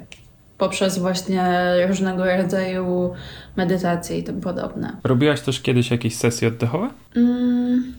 poprzez 0.61 0.99
właśnie 0.99 1.45
różnego 1.88 2.37
rodzaju 2.37 3.14
medytacje 3.57 4.19
i 4.19 4.25
tym 4.25 4.40
podobne. 4.40 4.97
Robiłaś 5.05 5.40
też 5.40 5.61
kiedyś 5.61 5.90
jakieś 5.90 6.17
sesje 6.17 6.49
oddechowe? 6.49 6.90
Mm, 7.17 7.95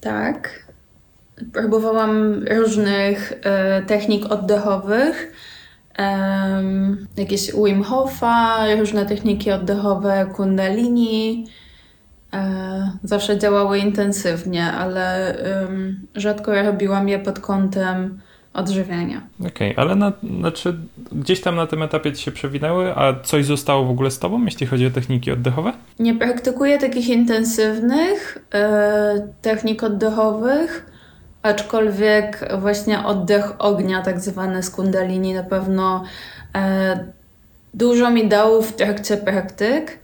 tak. 0.00 0.64
Próbowałam 1.52 2.44
różnych 2.50 3.32
e, 3.42 3.82
technik 3.82 4.32
oddechowych. 4.32 5.32
Um, 5.98 7.06
jakieś 7.16 7.52
Wim 7.52 7.82
Hofa, 7.82 8.66
różne 8.78 9.06
techniki 9.06 9.52
oddechowe, 9.52 10.26
kundalini. 10.36 11.46
E, 12.34 12.90
zawsze 13.02 13.38
działały 13.38 13.78
intensywnie, 13.78 14.64
ale 14.64 15.36
um, 15.62 16.06
rzadko 16.14 16.62
robiłam 16.62 17.08
je 17.08 17.18
pod 17.18 17.38
kątem 17.40 18.20
odżywiania. 18.54 19.22
Okej, 19.40 19.72
okay, 19.72 19.84
ale 19.84 19.94
na, 19.94 20.12
znaczy 20.38 20.76
gdzieś 21.12 21.40
tam 21.40 21.56
na 21.56 21.66
tym 21.66 21.82
etapie 21.82 22.12
ci 22.12 22.22
się 22.22 22.32
przewinęły, 22.32 22.96
a 22.96 23.20
coś 23.22 23.44
zostało 23.44 23.84
w 23.84 23.90
ogóle 23.90 24.10
z 24.10 24.18
tobą, 24.18 24.44
jeśli 24.44 24.66
chodzi 24.66 24.86
o 24.86 24.90
techniki 24.90 25.30
oddechowe? 25.30 25.72
Nie 25.98 26.14
praktykuję 26.14 26.78
takich 26.78 27.08
intensywnych 27.08 28.38
e, 28.54 29.28
technik 29.42 29.82
oddechowych, 29.82 30.90
aczkolwiek 31.42 32.48
właśnie 32.60 33.04
oddech 33.04 33.52
ognia, 33.58 34.02
tak 34.02 34.20
zwany 34.20 34.62
z 34.62 34.70
kundalini, 34.70 35.34
na 35.34 35.42
pewno 35.42 36.04
e, 36.54 37.04
dużo 37.74 38.10
mi 38.10 38.28
dał 38.28 38.62
w 38.62 38.72
trakcie 38.72 39.16
praktyk. 39.16 40.03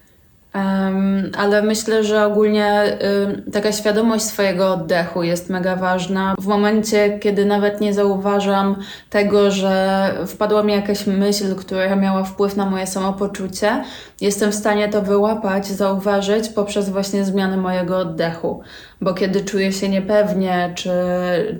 Um, 0.55 1.31
ale 1.39 1.63
myślę, 1.63 2.05
że 2.05 2.27
ogólnie 2.27 2.99
y, 3.47 3.51
taka 3.53 3.73
świadomość 3.73 4.25
swojego 4.25 4.73
oddechu 4.73 5.23
jest 5.23 5.51
mega 5.51 5.77
ważna. 5.77 6.35
W 6.39 6.47
momencie, 6.47 7.19
kiedy 7.19 7.45
nawet 7.45 7.81
nie 7.81 7.95
zauważam 7.95 8.77
tego, 9.11 9.51
że 9.51 10.15
wpadła 10.27 10.63
mi 10.63 10.73
jakaś 10.73 11.07
myśl, 11.07 11.55
która 11.55 11.97
miała 11.97 12.25
wpływ 12.25 12.57
na 12.57 12.67
moje 12.67 12.87
samopoczucie, 12.87 13.85
jestem 14.21 14.53
w 14.53 14.55
stanie 14.55 14.89
to 14.89 15.03
wyłapać, 15.03 15.67
zauważyć 15.67 16.49
poprzez 16.49 16.91
właśnie 16.91 17.25
zmianę 17.25 17.57
mojego 17.57 17.99
oddechu. 17.99 18.63
Bo 19.01 19.15
kiedy 19.15 19.45
czuję 19.45 19.73
się 19.73 19.89
niepewnie, 19.89 20.73
czy, 20.75 20.91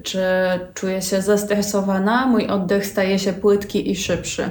czy 0.03 0.23
czuję 0.75 1.03
się 1.03 1.23
zestresowana, 1.23 2.27
mój 2.27 2.47
oddech 2.47 2.87
staje 2.87 3.19
się 3.19 3.33
płytki 3.33 3.91
i 3.91 3.97
szybszy. 3.97 4.51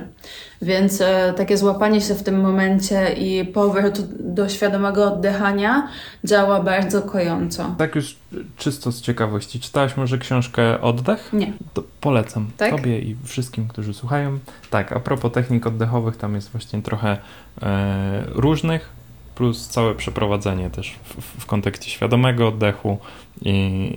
Więc 0.62 1.02
e, 1.02 1.34
takie 1.38 1.58
złapanie 1.58 2.02
się 2.02 2.16
w 2.16 2.24
tym 2.24 2.42
momencie 2.42 3.14
i 3.14 3.46
powrót 3.46 4.00
do 4.20 4.50
świadomego 4.50 5.14
oddychania 5.14 5.88
działa 6.24 6.64
bardzo 6.64 7.02
kojąco. 7.02 7.76
Tak 7.78 7.96
już 7.96 8.16
czysto 8.58 8.92
z 8.92 9.02
ciekawości, 9.02 9.60
czytałaś 9.60 9.98
może 9.98 10.18
książkę 10.18 10.82
Oddech? 10.82 11.34
Nie. 11.34 11.54
To 11.74 11.84
polecam 12.02 12.52
Tak? 12.58 12.72
tobie 12.72 13.00
i 13.00 13.16
wszystkim, 13.24 13.68
którzy 13.68 13.94
słuchają. 13.94 14.40
Tak, 14.70 14.92
a 14.92 15.00
propos 15.00 15.32
technik 15.32 15.68
oddechowych, 15.68 16.18
tam 16.18 16.36
jest 16.36 16.52
właśnie 16.52 16.82
trochę 16.82 17.18
e, 17.62 18.24
różnych, 18.28 18.99
plus 19.40 19.68
całe 19.68 19.96
przeprowadzenie 19.96 20.70
też 20.70 20.96
w, 21.04 21.42
w, 21.42 21.46
kontekście 21.46 21.90
świadomego 21.90 22.48
oddechu 22.48 22.98
i 23.42 23.92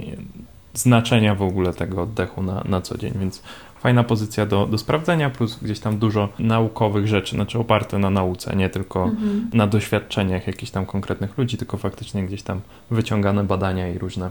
znaczenia 0.75 1.35
w 1.35 1.43
ogóle 1.43 1.75
tego 1.75 2.03
oddechu 2.03 2.43
na, 2.43 2.63
na 2.65 2.81
co 2.81 2.99
dzień, 2.99 3.13
więc 3.21 3.43
fajna 3.81 4.05
pozycja 4.05 4.47
do, 4.47 4.67
do 4.67 4.79
sprawdzenia, 4.79 5.31
plus 5.31 5.59
gdzieś 5.63 5.81
tam 5.81 5.99
dużo 5.99 6.29
naukowych 6.39 7.07
rzeczy, 7.07 7.37
znaczy 7.37 7.59
oparte 7.59 7.99
na 7.99 8.11
nauce, 8.11 8.57
nie 8.57 8.71
tylko 8.71 9.05
Mhm. 9.05 9.51
na 9.53 9.67
doświadczeniach 9.67 10.47
jakichś 10.47 10.73
tam 10.73 10.87
konkretnych 10.87 11.39
ludzi, 11.39 11.57
tylko 11.57 11.77
faktycznie 11.77 12.23
gdzieś 12.27 12.43
tam 12.43 12.61
wyciągane 12.91 13.45
badania 13.45 13.89
i 13.89 13.99
różne 13.99 14.31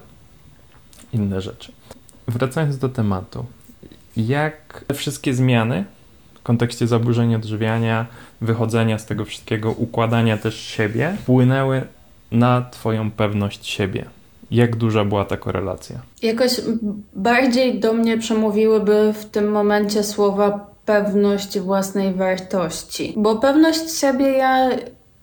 inne 1.13 1.41
rzeczy. 1.41 1.71
Wracając 2.27 2.77
do 2.77 2.89
tematu, 2.89 3.45
jak 4.17 4.85
te 4.87 4.93
wszystkie 4.93 5.33
zmiany 5.33 5.85
w 6.33 6.43
kontekście 6.43 6.87
zaburzeń 6.87 7.35
odżywiania, 7.35 8.05
wychodzenia 8.41 8.97
z 8.97 9.05
tego 9.05 9.25
wszystkiego, 9.25 9.71
układania 9.71 10.37
też 10.37 10.55
siebie, 10.55 11.15
wpłynęły 11.21 11.81
na 12.31 12.65
Twoją 12.71 13.11
pewność 13.11 13.67
siebie? 13.67 14.05
Jak 14.51 14.75
duża 14.75 15.05
była 15.05 15.25
ta 15.25 15.37
korelacja? 15.37 15.99
Jakoś 16.21 16.61
bardziej 17.13 17.79
do 17.79 17.93
mnie 17.93 18.17
przemówiłyby 18.17 19.13
w 19.13 19.25
tym 19.25 19.51
momencie 19.51 20.03
słowa 20.03 20.71
pewność 20.85 21.59
własnej 21.59 22.13
wartości. 22.13 23.13
Bo 23.17 23.35
pewność 23.35 23.99
siebie 23.99 24.25
ja 24.25 24.69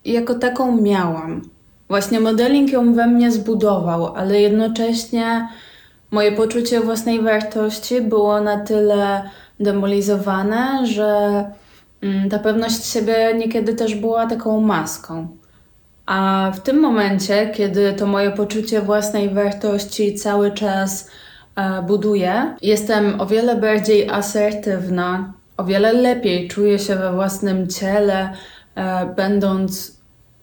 jako 0.05 0.35
taką 0.35 0.83
miałam. 0.83 1.43
Właśnie 1.89 2.21
modeling 2.21 2.73
ją 2.73 2.95
we 2.95 3.07
mnie 3.07 3.33
zbudował, 3.33 4.15
ale 4.15 4.41
jednocześnie 4.41 5.49
moje 6.11 6.33
poczucie 6.33 6.81
własnej 6.81 7.21
wartości 7.21 8.01
było 8.01 8.41
na 8.41 8.61
tyle 8.65 9.31
demolizowane, 9.61 10.87
że 10.87 11.45
ta 12.31 12.39
pewność 12.39 12.87
siebie 12.87 13.35
niekiedy 13.35 13.75
też 13.75 13.95
była 13.95 14.27
taką 14.27 14.61
maską. 14.61 15.29
A 16.07 16.51
w 16.55 16.61
tym 16.61 16.81
momencie, 16.81 17.51
kiedy 17.55 17.93
to 17.93 18.07
moje 18.07 18.31
poczucie 18.31 18.81
własnej 18.81 19.31
wartości 19.31 20.15
cały 20.15 20.51
czas 20.53 21.11
e, 21.57 21.83
buduję, 21.83 22.57
jestem 22.63 23.21
o 23.21 23.27
wiele 23.27 23.57
bardziej 23.57 24.11
asertywna, 24.11 25.33
o 25.57 25.65
wiele 25.65 25.93
lepiej 25.93 26.49
czuję 26.49 26.79
się 26.79 26.97
we 26.97 27.13
własnym 27.13 27.69
ciele, 27.69 28.33
e, 28.75 29.07
będąc 29.07 29.98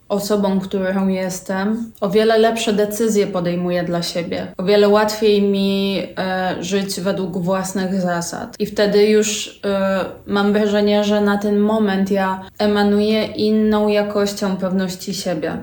osobą, 0.10 0.60
którą 0.60 1.08
jestem. 1.08 1.92
O 2.02 2.10
wiele 2.10 2.38
lepsze 2.38 2.74
decyzje 2.74 3.28
podejmuję 3.28 3.84
dla 3.84 4.04
siebie. 4.04 4.48
O 4.58 4.64
wiele 4.64 4.90
łatwiej 4.90 5.42
mi 5.42 6.04
e, 6.18 6.56
żyć 6.64 7.00
według 7.00 7.38
własnych 7.38 8.02
zasad. 8.02 8.56
I 8.60 8.66
wtedy 8.66 9.06
już 9.06 9.60
e, 9.66 10.06
mam 10.26 10.54
wrażenie, 10.54 11.04
że 11.04 11.22
na 11.22 11.38
ten 11.38 11.60
moment 11.60 12.12
ja 12.12 12.42
emanuję 12.58 13.26
inną 13.26 13.88
jakością 13.88 14.58
pewności 14.58 15.14
siebie. 15.14 15.58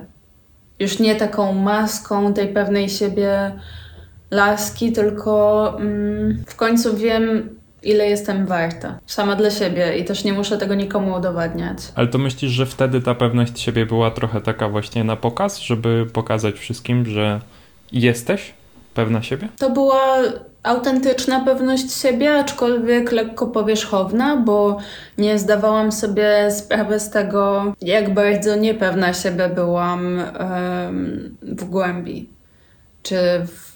Już 0.78 0.98
nie 0.98 1.16
taką 1.16 1.52
maską 1.52 2.34
tej 2.34 2.48
pewnej 2.48 2.88
siebie 2.88 3.52
laski, 4.30 4.92
tylko 4.92 5.74
mm, 5.80 6.44
w 6.46 6.56
końcu 6.56 6.96
wiem, 6.96 7.56
ile 7.82 8.08
jestem 8.08 8.46
warta. 8.46 8.98
Sama 9.06 9.36
dla 9.36 9.50
siebie 9.50 9.98
i 9.98 10.04
też 10.04 10.24
nie 10.24 10.32
muszę 10.32 10.58
tego 10.58 10.74
nikomu 10.74 11.14
udowadniać. 11.14 11.78
Ale 11.94 12.08
to 12.08 12.18
myślisz, 12.18 12.52
że 12.52 12.66
wtedy 12.66 13.00
ta 13.00 13.14
pewność 13.14 13.60
siebie 13.60 13.86
była 13.86 14.10
trochę 14.10 14.40
taka 14.40 14.68
właśnie 14.68 15.04
na 15.04 15.16
pokaz, 15.16 15.58
żeby 15.58 16.06
pokazać 16.12 16.54
wszystkim, 16.54 17.06
że 17.06 17.40
jesteś 17.92 18.54
pewna 18.94 19.22
siebie? 19.22 19.48
To 19.58 19.70
była 19.70 20.18
autentyczna 20.62 21.40
pewność 21.40 21.92
siebie, 21.92 22.34
aczkolwiek 22.34 23.12
lekko 23.12 23.46
powierzchowna, 23.46 24.36
bo 24.36 24.78
nie 25.18 25.38
zdawałam 25.38 25.92
sobie 25.92 26.50
sprawy 26.50 27.00
z 27.00 27.10
tego, 27.10 27.72
jak 27.80 28.14
bardzo 28.14 28.56
niepewna 28.56 29.12
siebie 29.12 29.48
byłam 29.48 30.20
em, 30.20 31.36
w 31.42 31.64
głębi. 31.64 32.28
Czy 33.02 33.16
w, 33.46 33.72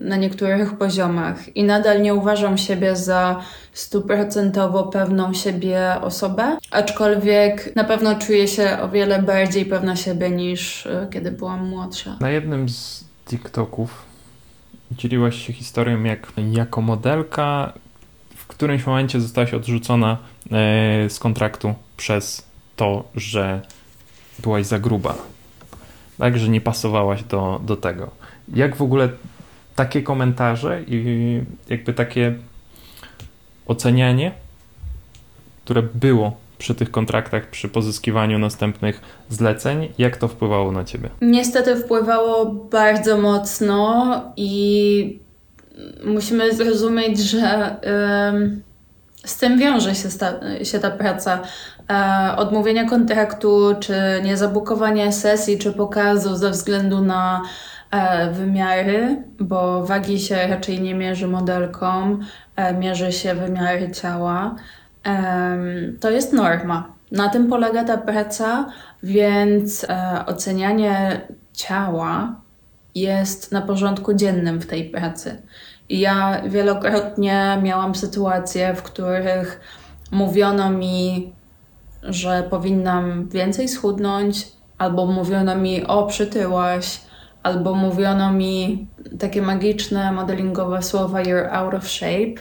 na 0.00 0.16
niektórych 0.16 0.78
poziomach. 0.78 1.56
I 1.56 1.64
nadal 1.64 2.02
nie 2.02 2.14
uważam 2.14 2.58
siebie 2.58 2.96
za 2.96 3.42
stuprocentowo 3.72 4.82
pewną 4.82 5.34
siebie 5.34 5.96
osobę, 6.00 6.56
aczkolwiek 6.70 7.76
na 7.76 7.84
pewno 7.84 8.18
czuję 8.18 8.48
się 8.48 8.78
o 8.82 8.88
wiele 8.88 9.22
bardziej 9.22 9.64
pewna 9.64 9.96
siebie 9.96 10.30
niż 10.30 10.86
e, 10.86 11.08
kiedy 11.12 11.32
byłam 11.32 11.68
młodsza. 11.68 12.16
Na 12.20 12.30
jednym 12.30 12.68
z 12.68 13.04
TikToków 13.26 14.04
dzieliłaś 14.92 15.46
się 15.46 15.52
historią, 15.52 16.02
jak 16.02 16.32
jako 16.52 16.80
modelka 16.80 17.72
w 18.36 18.46
którymś 18.46 18.86
momencie 18.86 19.20
zostałaś 19.20 19.54
odrzucona 19.54 20.18
e, 20.52 21.10
z 21.10 21.18
kontraktu 21.18 21.74
przez 21.96 22.44
to, 22.76 23.04
że 23.14 23.60
byłaś 24.38 24.66
za 24.66 24.78
gruba. 24.78 25.14
Tak, 26.18 26.38
że 26.38 26.48
nie 26.48 26.60
pasowałaś 26.60 27.22
do, 27.22 27.60
do 27.64 27.76
tego. 27.76 28.10
Jak 28.54 28.76
w 28.76 28.82
ogóle 28.82 29.08
takie 29.76 30.02
komentarze 30.02 30.82
i 30.86 31.40
jakby 31.68 31.92
takie 31.92 32.34
ocenianie, 33.66 34.32
które 35.64 35.82
było 35.82 36.36
przy 36.58 36.74
tych 36.74 36.90
kontraktach, 36.90 37.50
przy 37.50 37.68
pozyskiwaniu 37.68 38.38
następnych 38.38 39.00
zleceń, 39.28 39.88
jak 39.98 40.16
to 40.16 40.28
wpływało 40.28 40.72
na 40.72 40.84
ciebie? 40.84 41.08
Niestety 41.20 41.76
wpływało 41.76 42.46
bardzo 42.46 43.18
mocno 43.18 44.20
i 44.36 45.18
musimy 46.04 46.54
zrozumieć, 46.54 47.18
że 47.18 47.76
z 49.24 49.36
tym 49.38 49.58
wiąże 49.58 49.94
się, 49.94 50.10
sta, 50.10 50.32
się 50.64 50.78
ta 50.78 50.90
praca. 50.90 51.40
E, 51.90 52.36
odmówienie 52.36 52.88
kontraktu, 52.88 53.74
czy 53.80 53.94
niezabukowanie 54.24 55.12
sesji, 55.12 55.58
czy 55.58 55.72
pokazu 55.72 56.36
ze 56.36 56.50
względu 56.50 57.00
na 57.00 57.42
wymiary, 58.32 59.22
bo 59.40 59.86
wagi 59.86 60.20
się 60.20 60.46
raczej 60.46 60.80
nie 60.80 60.94
mierzy 60.94 61.28
modelką, 61.28 62.18
e, 62.56 62.74
mierzy 62.74 63.12
się 63.12 63.34
wymiary 63.34 63.90
ciała. 63.90 64.54
To 66.00 66.10
jest 66.10 66.32
norma. 66.32 66.92
Na 67.12 67.28
tym 67.28 67.48
polega 67.48 67.84
ta 67.84 67.98
praca, 67.98 68.66
więc 69.02 69.84
e, 69.84 70.24
ocenianie 70.26 71.20
ciała 71.52 72.34
jest 72.94 73.52
na 73.52 73.62
porządku 73.62 74.14
dziennym 74.14 74.60
w 74.60 74.66
tej 74.66 74.84
pracy. 74.84 75.42
Ja 75.88 76.42
wielokrotnie 76.46 77.58
miałam 77.62 77.94
sytuacje, 77.94 78.74
w 78.74 78.82
których 78.82 79.60
mówiono 80.10 80.70
mi, 80.70 81.32
że 82.02 82.42
powinnam 82.50 83.28
więcej 83.28 83.68
schudnąć, 83.68 84.48
albo 84.78 85.06
mówiono 85.06 85.56
mi, 85.56 85.86
o, 85.86 86.06
przytyłaś, 86.06 87.00
albo 87.42 87.74
mówiono 87.74 88.32
mi 88.32 88.86
takie 89.18 89.42
magiczne 89.42 90.12
modelingowe 90.12 90.82
słowa 90.82 91.22
you're 91.22 91.48
out 91.52 91.74
of 91.74 91.88
shape, 91.88 92.34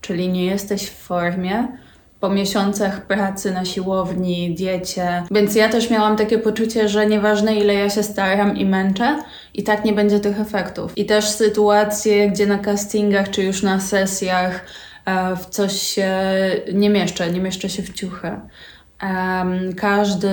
czyli 0.00 0.28
nie 0.28 0.44
jesteś 0.46 0.90
w 0.90 0.96
formie 0.96 1.68
po 2.20 2.28
miesiącach 2.28 3.06
pracy 3.06 3.52
na 3.52 3.64
siłowni, 3.64 4.54
diecie. 4.54 5.22
Więc 5.30 5.54
ja 5.54 5.68
też 5.68 5.90
miałam 5.90 6.16
takie 6.16 6.38
poczucie, 6.38 6.88
że 6.88 7.06
nieważne 7.06 7.56
ile 7.56 7.74
ja 7.74 7.90
się 7.90 8.02
staram 8.02 8.56
i 8.56 8.66
męczę, 8.66 9.18
i 9.54 9.62
tak 9.62 9.84
nie 9.84 9.92
będzie 9.92 10.20
tych 10.20 10.40
efektów. 10.40 10.98
I 10.98 11.06
też 11.06 11.28
sytuacje, 11.28 12.30
gdzie 12.30 12.46
na 12.46 12.58
castingach 12.58 13.30
czy 13.30 13.42
już 13.42 13.62
na 13.62 13.80
sesjach 13.80 14.64
e, 15.04 15.36
w 15.36 15.46
coś 15.46 15.82
się 15.82 16.10
nie 16.72 16.90
mieszczę, 16.90 17.30
nie 17.30 17.40
mieszczę 17.40 17.68
się 17.68 17.82
w 17.82 17.94
ciuchy. 17.94 18.30
Każdy 19.76 20.28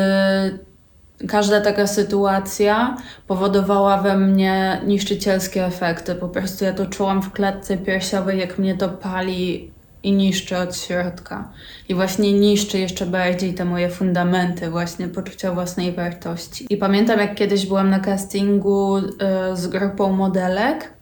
Każda 1.27 1.61
taka 1.61 1.87
sytuacja 1.87 2.97
powodowała 3.27 4.01
we 4.01 4.17
mnie 4.17 4.81
niszczycielskie 4.85 5.65
efekty. 5.65 6.15
Po 6.15 6.29
prostu 6.29 6.65
ja 6.65 6.73
to 6.73 6.85
czułam 6.85 7.21
w 7.21 7.31
klatce 7.31 7.77
piersiowej, 7.77 8.39
jak 8.39 8.57
mnie 8.59 8.77
to 8.77 8.89
pali 8.89 9.71
i 10.03 10.11
niszczy 10.11 10.57
od 10.57 10.77
środka. 10.77 11.49
I 11.89 11.95
właśnie 11.95 12.33
niszczy 12.33 12.79
jeszcze 12.79 13.05
bardziej 13.05 13.53
te 13.53 13.65
moje 13.65 13.89
fundamenty, 13.89 14.69
właśnie 14.69 15.07
poczucia 15.07 15.51
własnej 15.51 15.91
wartości. 15.91 16.67
I 16.69 16.77
pamiętam, 16.77 17.19
jak 17.19 17.35
kiedyś 17.35 17.65
byłam 17.65 17.89
na 17.89 17.99
castingu 17.99 18.97
y, 18.97 19.11
z 19.53 19.67
grupą 19.67 20.11
modelek 20.11 20.93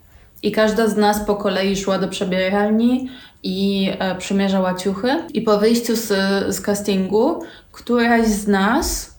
i 0.43 0.52
każda 0.52 0.88
z 0.88 0.97
nas 0.97 1.26
po 1.26 1.36
kolei 1.36 1.76
szła 1.76 1.99
do 1.99 2.08
przebieralni 2.08 3.10
i 3.43 3.89
y, 4.13 4.17
przymierzała 4.17 4.73
ciuchy. 4.73 5.10
I 5.34 5.41
po 5.41 5.58
wyjściu 5.58 5.95
z, 5.95 6.08
z 6.56 6.62
castingu, 6.62 7.43
któraś 7.71 8.28
z 8.28 8.47
nas 8.47 9.12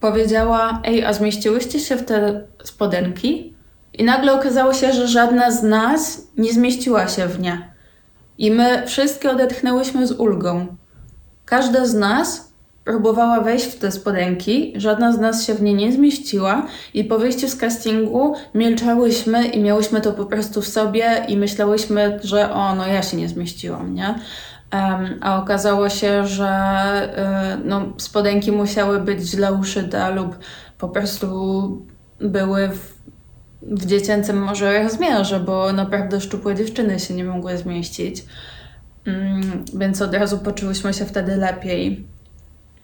powiedziała: 0.00 0.80
Ej, 0.84 1.04
a 1.04 1.12
zmieściłyście 1.12 1.80
się 1.80 1.96
w 1.96 2.04
te 2.04 2.44
spodenki? 2.64 3.54
I 3.92 4.04
nagle 4.04 4.32
okazało 4.32 4.74
się, 4.74 4.92
że 4.92 5.08
żadna 5.08 5.50
z 5.50 5.62
nas 5.62 6.28
nie 6.36 6.52
zmieściła 6.52 7.08
się 7.08 7.26
w 7.26 7.40
nie. 7.40 7.70
I 8.38 8.50
my 8.50 8.82
wszystkie 8.86 9.30
odetchnęłyśmy 9.30 10.06
z 10.06 10.12
ulgą. 10.12 10.66
Każda 11.44 11.86
z 11.86 11.94
nas 11.94 12.50
próbowała 12.84 13.40
wejść 13.40 13.66
w 13.66 13.78
te 13.78 13.92
spodenki, 13.92 14.72
żadna 14.76 15.12
z 15.12 15.18
nas 15.18 15.46
się 15.46 15.54
w 15.54 15.62
nie 15.62 15.74
nie 15.74 15.92
zmieściła 15.92 16.66
i 16.94 17.04
po 17.04 17.18
wyjściu 17.18 17.48
z 17.48 17.56
castingu 17.56 18.34
milczałyśmy 18.54 19.46
i 19.46 19.60
miałyśmy 19.60 20.00
to 20.00 20.12
po 20.12 20.24
prostu 20.24 20.62
w 20.62 20.68
sobie 20.68 21.24
i 21.28 21.36
myślałyśmy, 21.36 22.20
że 22.24 22.52
o, 22.52 22.74
no 22.74 22.86
ja 22.86 23.02
się 23.02 23.16
nie 23.16 23.28
zmieściłam, 23.28 23.94
nie? 23.94 24.14
A 25.20 25.42
okazało 25.42 25.88
się, 25.88 26.26
że 26.26 26.48
y, 27.58 27.64
no, 27.64 27.92
spodenki 27.98 28.52
musiały 28.52 29.00
być 29.00 29.20
źle 29.20 29.52
uszyte 29.52 30.10
lub 30.10 30.38
po 30.78 30.88
prostu 30.88 31.86
były 32.20 32.68
w 32.68 33.00
w 33.62 33.86
dziecięcym 33.86 34.42
może 34.42 34.82
rozmiarze, 34.82 35.40
bo 35.40 35.72
naprawdę 35.72 36.20
szczupłe 36.20 36.54
dziewczyny 36.54 37.00
się 37.00 37.14
nie 37.14 37.24
mogły 37.24 37.58
zmieścić. 37.58 38.24
Mm, 39.06 39.64
więc 39.74 40.02
od 40.02 40.14
razu 40.14 40.38
poczułyśmy 40.38 40.94
się 40.94 41.04
wtedy 41.04 41.36
lepiej. 41.36 42.06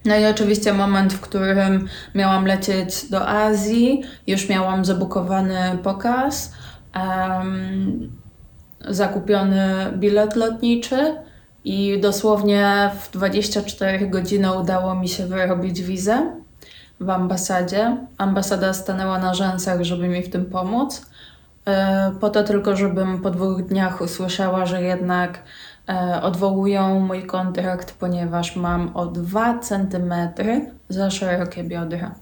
No 0.05 0.17
i 0.17 0.27
oczywiście 0.27 0.73
moment, 0.73 1.13
w 1.13 1.21
którym 1.21 1.89
miałam 2.15 2.47
lecieć 2.47 3.11
do 3.11 3.29
Azji, 3.29 4.03
już 4.27 4.49
miałam 4.49 4.85
zabukowany 4.85 5.79
pokaz, 5.83 6.53
um, 6.97 8.13
zakupiony 8.89 9.93
bilet 9.97 10.37
lotniczy 10.37 11.17
i 11.67 12.01
dosłownie 12.01 12.91
w 13.01 13.11
24 13.11 14.09
godziny 14.09 14.59
udało 14.59 14.95
mi 14.95 15.09
się 15.09 15.27
wyrobić 15.27 15.83
wizę 15.83 16.33
w 17.01 17.11
ambasadzie. 17.11 17.97
Ambasada 18.19 18.73
stanęła 18.73 19.19
na 19.19 19.35
rzęsach, 19.35 19.83
żeby 19.83 20.09
mi 20.09 20.23
w 20.23 20.31
tym 20.31 20.45
pomóc. 20.45 21.07
E, 21.67 22.13
po 22.21 22.31
to 22.31 22.45
tylko, 22.45 22.77
żebym 22.77 23.23
po 23.23 23.31
dwóch 23.31 23.63
dniach 23.63 24.01
usłyszała, 24.01 24.67
że 24.67 24.83
jednak 24.83 25.43
e, 25.89 26.23
odwołują 26.23 27.01
mój 27.01 27.23
kontrakt, 27.23 27.93
ponieważ 27.93 28.57
mam 28.57 28.97
o 28.97 29.07
2 29.07 29.59
cm 29.59 30.15
za 30.89 31.11
szerokie 31.11 31.65
biodra. 31.65 32.15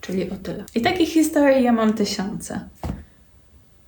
Czyli 0.00 0.30
o 0.30 0.34
tyle. 0.34 0.64
I 0.74 0.80
takich 0.80 1.08
historii 1.08 1.64
ja 1.64 1.72
mam 1.72 1.92
tysiące. 1.92 2.60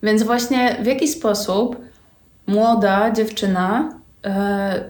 Więc 0.03 0.23
właśnie 0.23 0.77
w 0.83 0.87
jaki 0.87 1.09
sposób 1.09 1.77
młoda 2.47 3.11
dziewczyna, 3.11 4.00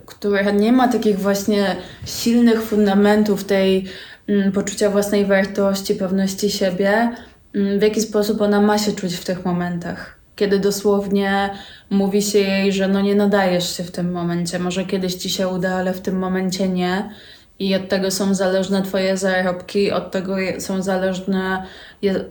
która 0.07 0.51
nie 0.51 0.73
ma 0.73 0.89
takich 0.89 1.19
właśnie 1.19 1.77
silnych 2.05 2.63
fundamentów 2.63 3.45
tej 3.45 3.89
Mm, 4.31 4.53
poczucia 4.53 4.91
własnej 4.91 5.27
wartości, 5.27 5.95
pewności 5.95 6.51
siebie, 6.51 7.13
mm, 7.55 7.79
w 7.79 7.83
jaki 7.83 8.01
sposób 8.01 8.41
ona 8.41 8.61
ma 8.61 8.79
się 8.79 8.93
czuć 8.93 9.15
w 9.15 9.25
tych 9.25 9.45
momentach. 9.45 10.21
Kiedy 10.37 10.59
dosłownie 10.59 11.51
mówi 11.91 12.23
się 12.23 12.39
jej, 12.39 12.73
że 12.73 12.89
no 12.89 13.01
nie 13.01 13.15
nadajesz 13.15 13.77
się 13.77 13.85
w 13.85 13.91
tym 13.91 14.13
momencie, 14.13 14.59
może 14.59 14.85
kiedyś 14.85 15.15
ci 15.15 15.31
się 15.31 15.49
uda, 15.49 15.75
ale 15.75 15.95
w 15.95 16.01
tym 16.01 16.19
momencie 16.19 16.69
nie. 16.69 17.11
I 17.59 17.75
od 17.75 17.89
tego 17.89 18.11
są 18.11 18.35
zależne 18.35 18.83
Twoje 18.83 19.17
zarobki, 19.17 19.93
od 19.93 20.11
tego 20.11 20.37
są 20.59 20.83
zależne, 20.83 21.67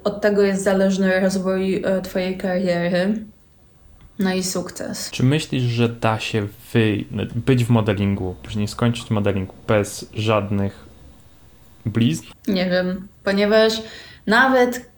od 0.04 0.22
tego 0.22 0.42
jest 0.42 0.64
zależny 0.64 1.20
rozwój 1.20 1.82
e, 1.86 2.02
Twojej 2.02 2.38
kariery. 2.38 3.14
No 4.20 4.34
i 4.34 4.44
sukces. 4.44 5.12
Czy 5.12 5.24
myślisz, 5.24 5.64
że 5.64 5.90
da 5.90 6.20
się 6.20 6.48
wy, 6.74 7.04
być 7.36 7.66
w 7.66 7.70
modelingu, 7.70 8.36
później 8.44 8.68
skończyć 8.68 9.10
modeling 9.10 9.50
bez 9.68 10.10
żadnych 10.14 10.86
blizn? 11.86 12.26
Nie 12.48 12.70
wiem, 12.70 13.08
ponieważ 13.24 13.82
nawet 14.28 14.90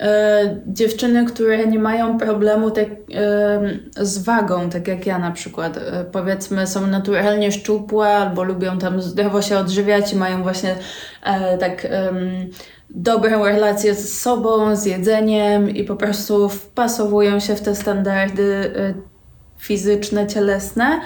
e, 0.00 0.60
dziewczyny, 0.66 1.26
które 1.26 1.66
nie 1.66 1.78
mają 1.78 2.18
problemu 2.18 2.70
tak, 2.70 2.88
e, 3.14 4.06
z 4.06 4.18
wagą, 4.18 4.70
tak 4.70 4.88
jak 4.88 5.06
ja 5.06 5.18
na 5.18 5.30
przykład, 5.30 5.76
e, 5.76 6.04
powiedzmy 6.12 6.66
są 6.66 6.86
naturalnie 6.86 7.52
szczupłe 7.52 8.08
albo 8.08 8.42
lubią 8.42 8.78
tam 8.78 9.02
zdrowo 9.02 9.42
się 9.42 9.58
odżywiać 9.58 10.12
i 10.12 10.16
mają 10.16 10.42
właśnie 10.42 10.76
e, 11.22 11.58
tak 11.58 11.86
dobrą 12.90 13.44
relację 13.44 13.94
z 13.94 14.20
sobą, 14.20 14.76
z 14.76 14.86
jedzeniem 14.86 15.70
i 15.70 15.84
po 15.84 15.96
prostu 15.96 16.48
wpasowują 16.48 17.40
się 17.40 17.54
w 17.56 17.60
te 17.60 17.74
standardy 17.74 18.72
e, 18.76 18.94
fizyczne, 19.58 20.26
cielesne, 20.26 21.00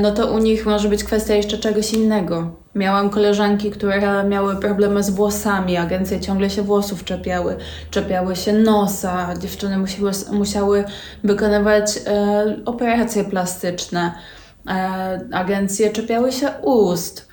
no 0.00 0.12
to 0.12 0.32
u 0.32 0.38
nich 0.38 0.66
może 0.66 0.88
być 0.88 1.04
kwestia 1.04 1.34
jeszcze 1.34 1.58
czegoś 1.58 1.92
innego. 1.92 2.56
Miałam 2.74 3.10
koleżanki, 3.10 3.70
które 3.70 4.24
miały 4.24 4.56
problemy 4.56 5.02
z 5.02 5.10
włosami, 5.10 5.76
agencje 5.76 6.20
ciągle 6.20 6.50
się 6.50 6.62
włosów 6.62 7.04
czepiały, 7.04 7.56
czepiały 7.90 8.36
się 8.36 8.52
nosa, 8.52 9.34
dziewczyny 9.38 9.78
musiały, 9.78 10.12
musiały 10.32 10.84
wykonywać 11.24 11.98
e, 12.06 12.56
operacje 12.64 13.24
plastyczne, 13.24 14.12
e, 14.68 15.20
agencje 15.32 15.90
czepiały 15.90 16.32
się 16.32 16.48
ust. 16.62 17.32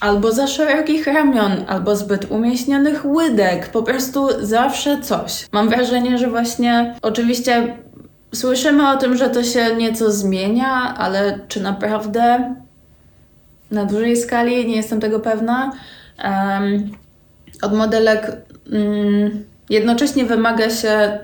Albo 0.00 0.32
za 0.32 0.46
szerokich 0.46 1.06
ramion, 1.06 1.52
albo 1.66 1.96
zbyt 1.96 2.30
umieśnionych 2.30 3.04
łydek, 3.04 3.68
po 3.68 3.82
prostu 3.82 4.28
zawsze 4.40 5.00
coś. 5.00 5.46
Mam 5.52 5.68
wrażenie, 5.68 6.18
że 6.18 6.30
właśnie 6.30 6.94
oczywiście 7.02 7.76
Słyszymy 8.34 8.90
o 8.90 8.96
tym, 8.96 9.16
że 9.16 9.30
to 9.30 9.44
się 9.44 9.76
nieco 9.76 10.12
zmienia, 10.12 10.94
ale 10.96 11.40
czy 11.48 11.62
naprawdę 11.62 12.54
na 13.70 13.84
dużej 13.84 14.16
skali? 14.16 14.66
Nie 14.66 14.76
jestem 14.76 15.00
tego 15.00 15.20
pewna. 15.20 15.72
Um, 16.24 16.90
od 17.62 17.74
modelek 17.74 18.36
um, 18.72 19.44
jednocześnie 19.70 20.24
wymaga 20.24 20.70
się, 20.70 21.18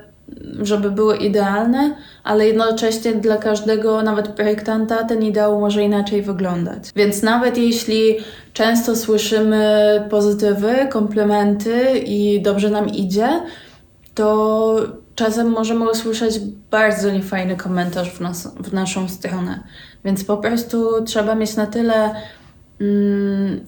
żeby 0.61 0.91
były 0.91 1.17
idealne, 1.17 1.95
ale 2.23 2.47
jednocześnie 2.47 3.13
dla 3.13 3.37
każdego, 3.37 4.01
nawet 4.03 4.27
projektanta, 4.27 5.03
ten 5.03 5.23
ideał 5.23 5.59
może 5.59 5.83
inaczej 5.83 6.21
wyglądać. 6.21 6.83
Więc 6.95 7.23
nawet 7.23 7.57
jeśli 7.57 8.17
często 8.53 8.95
słyszymy 8.95 10.03
pozytywy, 10.09 10.75
komplementy 10.89 11.99
i 12.05 12.41
dobrze 12.41 12.69
nam 12.69 12.89
idzie, 12.89 13.41
to 14.15 14.77
czasem 15.15 15.49
możemy 15.49 15.89
usłyszeć 15.91 16.39
bardzo 16.71 17.11
niefajny 17.11 17.55
komentarz 17.55 18.11
w, 18.11 18.19
nas, 18.19 18.55
w 18.55 18.73
naszą 18.73 19.09
stronę. 19.09 19.63
Więc 20.05 20.23
po 20.23 20.37
prostu 20.37 21.03
trzeba 21.03 21.35
mieć 21.35 21.55
na 21.55 21.67
tyle 21.67 22.15
mm, 22.81 23.65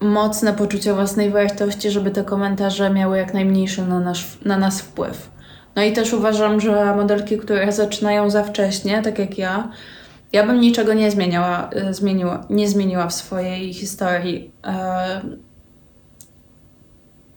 mocne 0.00 0.52
poczucie 0.52 0.94
własnej 0.94 1.30
wartości, 1.30 1.90
żeby 1.90 2.10
te 2.10 2.24
komentarze 2.24 2.90
miały 2.90 3.18
jak 3.18 3.34
najmniejszy 3.34 3.82
na, 3.82 4.00
nasz, 4.00 4.38
na 4.44 4.58
nas 4.58 4.80
wpływ. 4.80 5.33
No 5.76 5.82
i 5.82 5.92
też 5.92 6.12
uważam, 6.12 6.60
że 6.60 6.96
modelki, 6.96 7.38
które 7.38 7.72
zaczynają 7.72 8.30
za 8.30 8.44
wcześnie, 8.44 9.02
tak 9.02 9.18
jak 9.18 9.38
ja, 9.38 9.70
ja 10.32 10.46
bym 10.46 10.60
niczego 10.60 10.94
nie 10.94 11.10
zmieniała, 11.10 11.70
y, 11.90 11.94
zmieniła, 11.94 12.46
nie 12.50 12.68
zmieniła 12.68 13.06
w 13.06 13.14
swojej 13.14 13.74
historii. 13.74 14.52
E, 14.66 15.20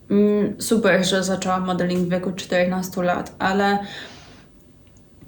Mm, 0.10 0.62
super, 0.62 1.06
że 1.06 1.24
zaczęłam 1.24 1.66
modeling 1.66 2.08
w 2.08 2.10
wieku 2.10 2.32
14 2.32 3.04
lat, 3.04 3.36
ale 3.40 3.80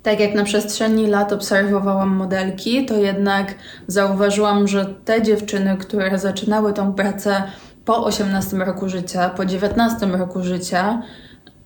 tak 0.03 0.19
jak 0.19 0.33
na 0.33 0.43
przestrzeni 0.43 1.07
lat 1.07 1.33
obserwowałam 1.33 2.15
modelki, 2.15 2.85
to 2.85 2.97
jednak 2.97 3.55
zauważyłam, 3.87 4.67
że 4.67 4.85
te 5.05 5.21
dziewczyny, 5.21 5.77
które 5.77 6.19
zaczynały 6.19 6.73
tą 6.73 6.93
pracę 6.93 7.43
po 7.85 8.05
18 8.05 8.57
roku 8.57 8.89
życia, 8.89 9.29
po 9.29 9.45
19 9.45 10.05
roku 10.05 10.43
życia 10.43 11.01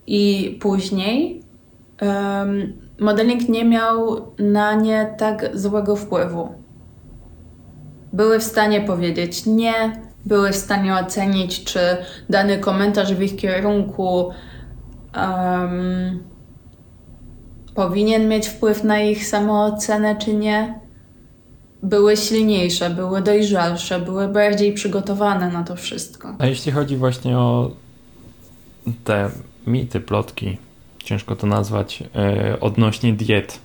i 0.08 0.58
później, 0.62 1.42
um, 2.02 2.74
modeling 3.00 3.50
nie 3.50 3.66
miał 3.66 4.26
na 4.40 4.74
nie 4.74 5.16
tak 5.18 5.50
złego 5.54 5.96
wpływu. 5.96 6.50
Były 8.14 8.40
w 8.40 8.44
stanie 8.44 8.82
powiedzieć 8.82 9.46
nie, 9.46 10.02
były 10.26 10.52
w 10.52 10.56
stanie 10.56 10.96
ocenić, 10.96 11.64
czy 11.64 11.80
dany 12.30 12.58
komentarz 12.58 13.14
w 13.14 13.22
ich 13.22 13.36
kierunku 13.36 14.30
um, 15.16 16.24
powinien 17.76 18.28
mieć 18.28 18.48
wpływ 18.48 18.84
na 18.84 19.02
ich 19.02 19.28
samoocenę, 19.28 20.16
czy 20.16 20.34
nie. 20.34 20.80
Były 21.84 22.18
silniejsze, 22.18 22.90
były 22.90 23.22
dojrzalsze, 23.22 24.00
były 24.00 24.28
bardziej 24.28 24.74
przygotowane 24.74 25.50
na 25.50 25.64
to 25.64 25.76
wszystko. 25.76 26.36
A 26.40 26.46
jeśli 26.46 26.72
chodzi 26.72 26.98
właśnie 26.98 27.38
o 27.38 27.72
te 29.04 29.30
mity, 29.68 30.00
plotki, 30.00 30.58
ciężko 31.04 31.36
to 31.36 31.48
nazwać, 31.48 32.00
yy, 32.00 32.60
odnośnie 32.60 33.14
diet, 33.14 33.60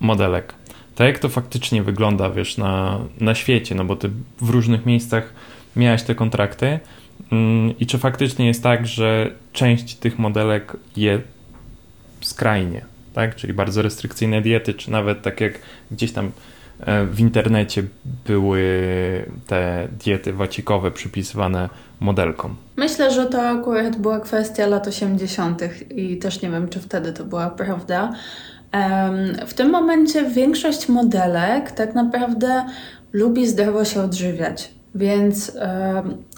modelek. 0.00 0.54
To 0.94 1.04
jak 1.04 1.18
to 1.18 1.28
faktycznie 1.28 1.82
wygląda, 1.82 2.30
wiesz, 2.30 2.56
na, 2.56 2.98
na 3.20 3.34
świecie, 3.34 3.74
no 3.74 3.84
bo 3.84 3.96
ty 3.96 4.10
w 4.40 4.50
różnych 4.50 4.86
miejscach 4.86 5.32
miałeś 5.76 6.02
te 6.02 6.14
kontrakty 6.14 6.80
mm, 7.32 7.78
i 7.78 7.86
czy 7.86 7.98
faktycznie 7.98 8.46
jest 8.46 8.62
tak, 8.62 8.86
że 8.86 9.30
część 9.52 9.94
tych 9.94 10.18
modelek 10.18 10.76
je 10.96 11.20
skrajnie, 12.20 12.84
tak? 13.14 13.36
Czyli 13.36 13.52
bardzo 13.52 13.82
restrykcyjne 13.82 14.42
diety, 14.42 14.74
czy 14.74 14.90
nawet 14.90 15.22
tak 15.22 15.40
jak 15.40 15.60
gdzieś 15.90 16.12
tam 16.12 16.26
e, 16.26 16.30
w 17.10 17.20
internecie 17.20 17.82
były 18.26 18.62
te 19.46 19.88
diety 20.04 20.32
wacikowe 20.32 20.90
przypisywane 20.90 21.68
modelkom. 22.00 22.56
Myślę, 22.76 23.10
że 23.10 23.26
to 23.26 23.42
akurat 23.42 23.96
była 23.96 24.20
kwestia 24.20 24.66
lat 24.66 24.88
80. 24.88 25.62
i 25.90 26.16
też 26.16 26.42
nie 26.42 26.50
wiem, 26.50 26.68
czy 26.68 26.80
wtedy 26.80 27.12
to 27.12 27.24
była 27.24 27.50
prawda. 27.50 28.12
W 29.46 29.54
tym 29.54 29.70
momencie 29.70 30.30
większość 30.30 30.88
modelek 30.88 31.70
tak 31.70 31.94
naprawdę 31.94 32.64
lubi 33.12 33.46
zdrowo 33.46 33.84
się 33.84 34.02
odżywiać. 34.02 34.70
Więc 34.94 35.52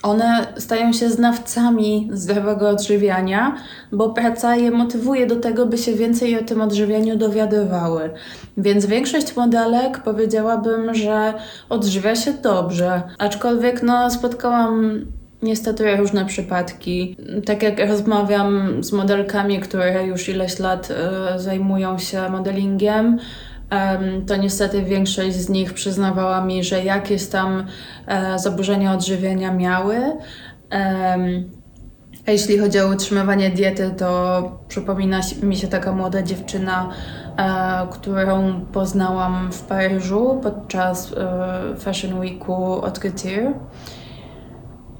one 0.02 0.46
stają 0.56 0.92
się 0.92 1.10
znawcami 1.10 2.08
zdrowego 2.12 2.68
odżywiania, 2.68 3.56
bo 3.92 4.10
praca 4.10 4.56
je 4.56 4.70
motywuje 4.70 5.26
do 5.26 5.36
tego, 5.36 5.66
by 5.66 5.78
się 5.78 5.92
więcej 5.92 6.38
o 6.38 6.44
tym 6.44 6.60
odżywianiu 6.60 7.16
dowiadywały. 7.16 8.10
Więc 8.56 8.86
większość 8.86 9.36
modelek 9.36 9.98
powiedziałabym, 9.98 10.94
że 10.94 11.34
odżywia 11.68 12.16
się 12.16 12.32
dobrze. 12.32 13.02
Aczkolwiek 13.18 13.82
no, 13.82 14.10
spotkałam 14.10 15.04
niestety 15.42 15.96
różne 15.96 16.26
przypadki. 16.26 17.16
Tak 17.44 17.62
jak 17.62 17.88
rozmawiam 17.88 18.76
z 18.84 18.92
modelkami, 18.92 19.60
które 19.60 20.06
już 20.06 20.28
ileś 20.28 20.58
lat 20.58 20.90
y, 20.90 21.38
zajmują 21.38 21.98
się 21.98 22.28
modelingiem, 22.28 23.18
to 24.26 24.36
niestety 24.36 24.82
większość 24.82 25.36
z 25.36 25.48
nich 25.48 25.74
przyznawała 25.74 26.44
mi, 26.44 26.64
że 26.64 26.84
jakieś 26.84 27.26
tam 27.26 27.66
e, 28.06 28.38
zaburzenia 28.38 28.92
odżywienia 28.92 29.52
miały. 29.52 29.96
A 32.26 32.30
jeśli 32.30 32.58
chodzi 32.58 32.80
o 32.80 32.88
utrzymywanie 32.88 33.50
diety, 33.50 33.90
to 33.98 34.42
przypomina 34.68 35.20
mi 35.42 35.56
się 35.56 35.68
taka 35.68 35.92
młoda 35.92 36.22
dziewczyna, 36.22 36.88
e, 37.36 37.86
którą 37.90 38.60
poznałam 38.72 39.52
w 39.52 39.62
Paryżu 39.62 40.40
podczas 40.42 41.12
e, 41.12 41.76
Fashion 41.78 42.20
Weeku 42.20 42.82
od 42.82 42.98
Couture. 42.98 43.54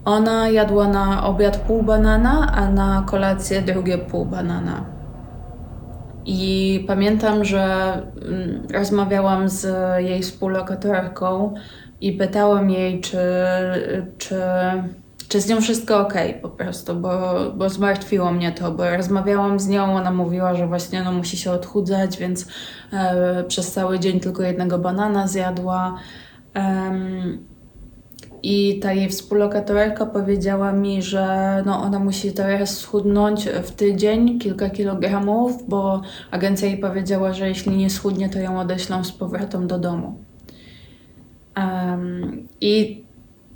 Ona 0.04 0.48
jadła 0.48 0.88
na 0.88 1.26
obiad 1.26 1.56
pół 1.56 1.82
banana, 1.82 2.52
a 2.54 2.68
na 2.68 3.04
kolację 3.06 3.62
drugie 3.62 3.98
pół 3.98 4.24
banana. 4.24 5.02
I 6.26 6.85
pamiętam, 6.87 7.44
że 7.44 7.62
mm, 8.28 8.66
rozmawiałam 8.74 9.48
z 9.48 9.66
jej 9.98 10.22
współlokatorką 10.22 11.54
i 12.00 12.12
pytałam 12.12 12.70
jej, 12.70 13.00
czy, 13.00 13.18
czy, 14.18 14.40
czy 15.28 15.40
z 15.40 15.48
nią 15.48 15.61
wszystko 15.61 16.00
ok 16.00 16.14
po 16.42 16.48
prostu, 16.48 16.94
bo, 16.94 17.35
bo 17.56 17.68
zmartwiło 17.68 18.32
mnie 18.32 18.52
to, 18.52 18.72
bo 18.72 18.96
rozmawiałam 18.96 19.61
z 19.61 19.68
nią, 19.68 19.96
ona 19.96 20.11
mówiła, 20.11 20.54
że 20.54 20.66
właśnie 20.66 21.02
no, 21.02 21.12
musi 21.12 21.37
się 21.37 21.50
odchudzać, 21.50 22.18
więc 22.18 22.46
e, 22.92 23.44
przez 23.44 23.72
cały 23.72 23.98
dzień 23.98 24.20
tylko 24.20 24.42
jednego 24.42 24.78
banana 24.78 25.26
zjadła. 25.26 25.98
I 28.42 28.78
ta 28.78 28.92
jej 28.92 29.09
współlokatorka 29.09 30.07
powiedziała 30.07 30.72
mi, 30.72 31.02
że 31.02 31.62
no 31.66 31.83
ona 31.83 31.98
musi 31.98 32.33
teraz 32.33 32.78
schudnąć 32.78 33.48
w 33.48 33.70
tydzień 33.70 34.38
kilka 34.38 34.70
kilogramów, 34.70 35.68
bo 35.68 36.02
agencja 36.31 36.68
jej 36.68 36.78
powiedziała, 36.78 37.33
że 37.33 37.48
jeśli 37.48 37.76
nie 37.76 37.90
schudnie, 37.90 38.28
to 38.28 38.38
ją 38.38 38.61
odeślą 38.61 39.05
z 39.05 39.12
powrotem 39.12 39.66
do 39.66 39.78
domu. 39.78 40.18
Um, 41.57 42.48
I 42.61 43.05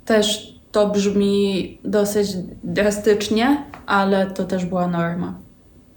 też 0.05 0.57
to 0.71 0.89
brzmi 0.89 1.77
dosyć 1.83 2.27
drastycznie, 2.63 3.63
ale 3.85 4.25
to 4.25 4.43
też 4.43 4.65
była 4.65 4.87
norma. 4.87 5.39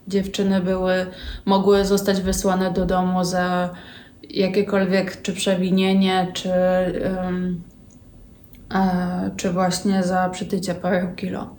Dziewczyny 0.07 0.61
były, 0.61 0.93
mogły 1.45 1.85
zostać 1.85 2.21
wysłane 2.21 2.71
do 2.71 2.85
domu 2.85 3.23
za 3.23 3.69
jakiekolwiek 4.29 5.21
czy 5.21 5.33
przewinienie, 5.33 6.27
czy 6.33 6.49
um, 6.49 7.61
czy 9.37 9.51
właśnie 9.51 10.03
za 10.03 10.29
przytycie 10.29 10.75
parę 10.75 11.13
kilo. 11.15 11.55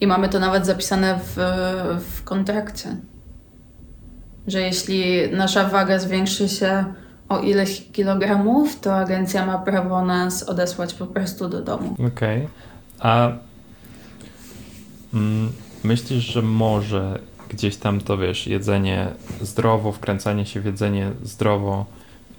I 0.00 0.06
mamy 0.06 0.28
to 0.28 0.38
nawet 0.38 0.66
zapisane 0.66 1.18
w, 1.18 1.36
w 2.00 2.24
kontrakcie, 2.24 2.96
że 4.46 4.60
jeśli 4.60 5.30
nasza 5.32 5.68
waga 5.68 5.98
zwiększy 5.98 6.48
się 6.48 6.84
o 7.28 7.40
ileś 7.40 7.86
kilogramów, 7.92 8.80
to 8.80 8.96
agencja 8.96 9.46
ma 9.46 9.58
prawo 9.58 10.04
nas 10.04 10.42
odesłać 10.42 10.94
po 10.94 11.06
prostu 11.06 11.48
do 11.48 11.62
domu. 11.62 11.92
Okej. 11.92 12.08
Okay. 12.08 12.48
A 12.98 13.32
mm, 15.14 15.52
myślisz, 15.84 16.24
że 16.24 16.42
może 16.42 17.18
gdzieś 17.48 17.76
tam 17.76 18.00
to 18.00 18.18
wiesz, 18.18 18.46
jedzenie 18.46 19.06
zdrowo, 19.40 19.92
wkręcanie 19.92 20.46
się 20.46 20.60
w 20.60 20.64
jedzenie 20.64 21.10
zdrowo 21.22 21.86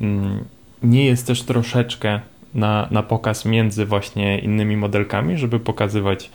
mm, 0.01 0.43
nie 0.83 1.05
jest 1.05 1.27
też 1.27 1.43
troszeczkę 1.43 2.19
na, 2.55 2.87
na 2.91 3.03
pokaz 3.03 3.45
między 3.45 3.85
właśnie 3.85 4.39
innymi 4.39 4.77
modelkami, 4.77 5.37
żeby 5.37 5.59
pokazywać, 5.59 6.29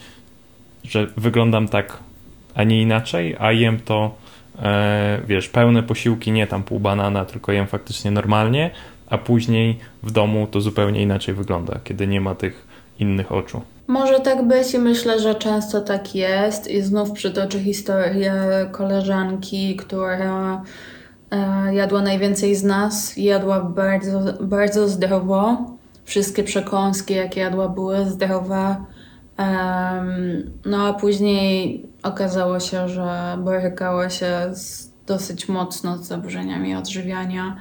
że 0.85 1.07
wyglądam 1.17 1.69
tak, 1.69 1.99
a 2.55 2.65
nie 2.65 2.83
inaczej, 2.83 3.37
a 3.39 3.53
jem 3.53 3.81
to, 3.81 4.15
e, 4.63 5.21
wiesz, 5.27 5.49
pełne 5.49 5.83
posiłki, 5.83 6.33
nie 6.33 6.47
tam 6.47 6.63
pół 6.63 6.81
banana, 6.81 7.25
tylko 7.25 7.53
jem 7.53 7.67
faktycznie 7.67 8.11
normalnie, 8.11 8.71
a 9.11 9.19
później 9.19 9.79
w 10.03 10.11
domu 10.11 10.47
to 10.47 10.61
zupełnie 10.61 11.03
inaczej 11.03 11.35
wygląda, 11.35 11.81
kiedy 11.85 12.07
nie 12.07 12.21
ma 12.21 12.35
tych 12.35 12.67
innych 12.99 13.33
oczu. 13.33 13.63
Może 13.87 14.21
tak 14.21 14.49
być 14.49 14.75
i 14.75 14.79
myślę, 14.79 15.21
że 15.21 15.35
często 15.35 15.81
tak 15.81 16.15
jest. 16.15 16.71
I 16.71 16.83
znów 16.83 17.13
przytoczę 17.13 17.61
historię 17.61 18.35
koleżanki, 18.73 19.77
która 19.77 20.63
e, 21.31 21.75
jadła 21.75 22.03
najwięcej 22.03 22.55
z 22.55 22.65
nas, 22.65 23.17
jadła 23.17 23.61
bardzo, 23.61 24.21
bardzo 24.41 24.89
zdrowo 24.89 25.57
wszystkie 26.09 26.45
przekąski, 26.45 27.15
jakie 27.15 27.41
jadła, 27.41 27.69
były 27.69 28.05
zdrowe. 28.05 28.77
Um, 29.39 30.51
no 30.65 30.87
a 30.87 30.93
później 30.93 31.87
okazało 32.03 32.61
się, 32.61 32.89
że 32.89 33.39
borykała 33.45 34.11
się 34.11 34.51
z, 34.53 34.93
dosyć 35.07 35.49
mocno 35.49 35.99
z 35.99 36.07
zaburzeniami 36.07 36.75
odżywiania 36.75 37.57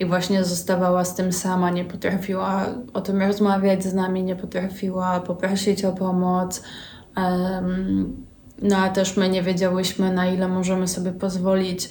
i 0.00 0.06
właśnie 0.06 0.44
zostawała 0.44 1.04
z 1.04 1.14
tym 1.14 1.32
sama, 1.32 1.70
nie 1.70 1.84
potrafiła 1.84 2.66
o 2.94 3.00
tym 3.00 3.22
rozmawiać 3.22 3.84
z 3.84 3.94
nami, 3.94 4.24
nie 4.24 4.36
potrafiła 4.36 5.20
poprosić 5.20 5.84
o 5.84 5.92
pomoc. 5.92 6.62
Um, 7.16 8.26
no 8.62 8.76
a 8.76 8.88
też 8.88 9.16
my 9.16 9.28
nie 9.28 9.42
wiedziałyśmy, 9.42 10.12
na 10.12 10.26
ile 10.26 10.48
możemy 10.48 10.88
sobie 10.88 11.12
pozwolić 11.12 11.88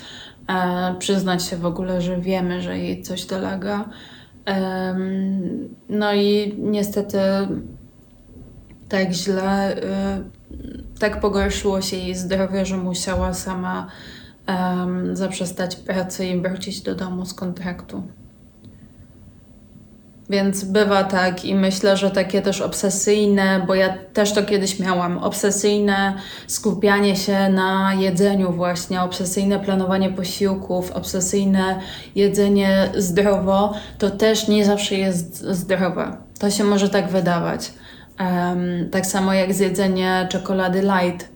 e, 0.48 0.96
przyznać 1.00 1.44
się 1.44 1.58
w 1.58 1.66
ogóle, 1.66 2.02
że 2.02 2.22
wiemy, 2.22 2.62
że 2.62 2.78
jej 2.78 3.04
coś 3.04 3.26
dolega. 3.26 3.90
No 5.90 6.14
i 6.14 6.56
niestety 6.58 7.18
tak 8.90 9.12
źle, 9.12 9.78
y, 9.78 11.00
tak 11.00 11.20
pogorszyło 11.20 11.82
się 11.82 11.98
jej 11.98 12.16
zdrowie, 12.16 12.66
że 12.66 12.78
musiała 12.78 13.34
sama 13.34 13.88
zaprzestać 15.14 15.76
pracy 15.76 16.26
i 16.26 16.42
wrócić 16.42 16.82
do 16.82 16.96
domu 16.96 17.26
z 17.26 17.34
kontraktu. 17.34 18.04
Więc 20.32 20.64
bywa 20.64 21.04
tak 21.04 21.46
i 21.46 21.56
myślę, 21.56 21.98
że 21.98 22.12
takie 22.12 22.42
też 22.42 22.62
obsesyjne, 22.62 23.64
bo 23.68 23.76
ja 23.76 23.94
też 24.14 24.32
to 24.32 24.44
kiedyś 24.44 24.80
miałam, 24.80 25.18
obsesyjne 25.18 26.14
skupianie 26.48 27.16
się 27.16 27.50
na 27.50 27.94
jedzeniu 27.94 28.52
właśnie, 28.52 29.02
obsesyjne 29.02 29.60
planowanie 29.60 30.10
posiłków, 30.10 30.92
obsesyjne 30.92 31.80
jedzenie 32.16 32.90
zdrowo, 32.98 33.74
to 33.98 34.10
też 34.10 34.48
nie 34.48 34.66
zawsze 34.66 34.96
jest 34.96 35.46
zdrowe. 35.46 36.18
To 36.40 36.52
się 36.52 36.64
może 36.64 36.90
tak 36.90 37.10
wydawać. 37.10 37.72
Um, 38.20 38.90
tak 38.92 39.06
samo 39.06 39.34
jak 39.34 39.54
zjedzenie 39.54 40.28
czekolady 40.30 40.82
light 40.82 41.31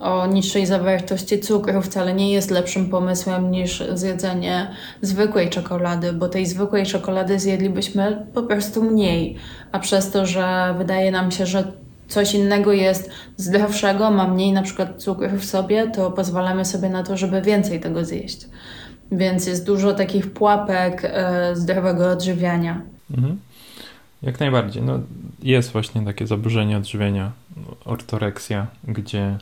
o 0.00 0.26
niższej 0.26 0.66
zawartości 0.66 1.40
cukru 1.40 1.82
wcale 1.82 2.14
nie 2.14 2.32
jest 2.32 2.50
lepszym 2.50 2.90
pomysłem 2.90 3.50
niż 3.50 3.82
zjedzenie 3.94 4.70
zwykłej 5.02 5.50
czekolady, 5.50 6.12
bo 6.12 6.28
tej 6.28 6.46
zwykłej 6.46 6.86
czekolady 6.86 7.38
zjedlibyśmy 7.38 8.26
po 8.34 8.42
prostu 8.42 8.82
mniej, 8.82 9.36
a 9.72 9.78
przez 9.78 10.10
to, 10.10 10.26
że 10.26 10.74
wydaje 10.78 11.10
nam 11.10 11.30
się, 11.30 11.46
że 11.46 11.72
coś 12.08 12.34
innego 12.34 12.72
jest 12.72 13.10
zdrowszego, 13.36 14.10
ma 14.10 14.28
mniej 14.28 14.52
na 14.52 14.62
przykład 14.62 15.02
cukru 15.02 15.28
w 15.38 15.44
sobie, 15.44 15.90
to 15.90 16.10
pozwalamy 16.10 16.64
sobie 16.64 16.88
na 16.88 17.02
to, 17.02 17.16
żeby 17.16 17.42
więcej 17.42 17.80
tego 17.80 18.04
zjeść. 18.04 18.46
Więc 19.12 19.46
jest 19.46 19.66
dużo 19.66 19.92
takich 19.92 20.32
pułapek 20.32 21.02
e, 21.04 21.56
zdrowego 21.56 22.10
odżywiania. 22.10 22.82
Mhm. 23.10 23.38
Jak 24.22 24.40
najbardziej. 24.40 24.82
No, 24.82 25.00
jest 25.42 25.72
właśnie 25.72 26.04
takie 26.04 26.26
zaburzenie 26.26 26.76
odżywienia, 26.76 27.32
ortoreksja, 27.84 28.66
gdzie 28.88 29.38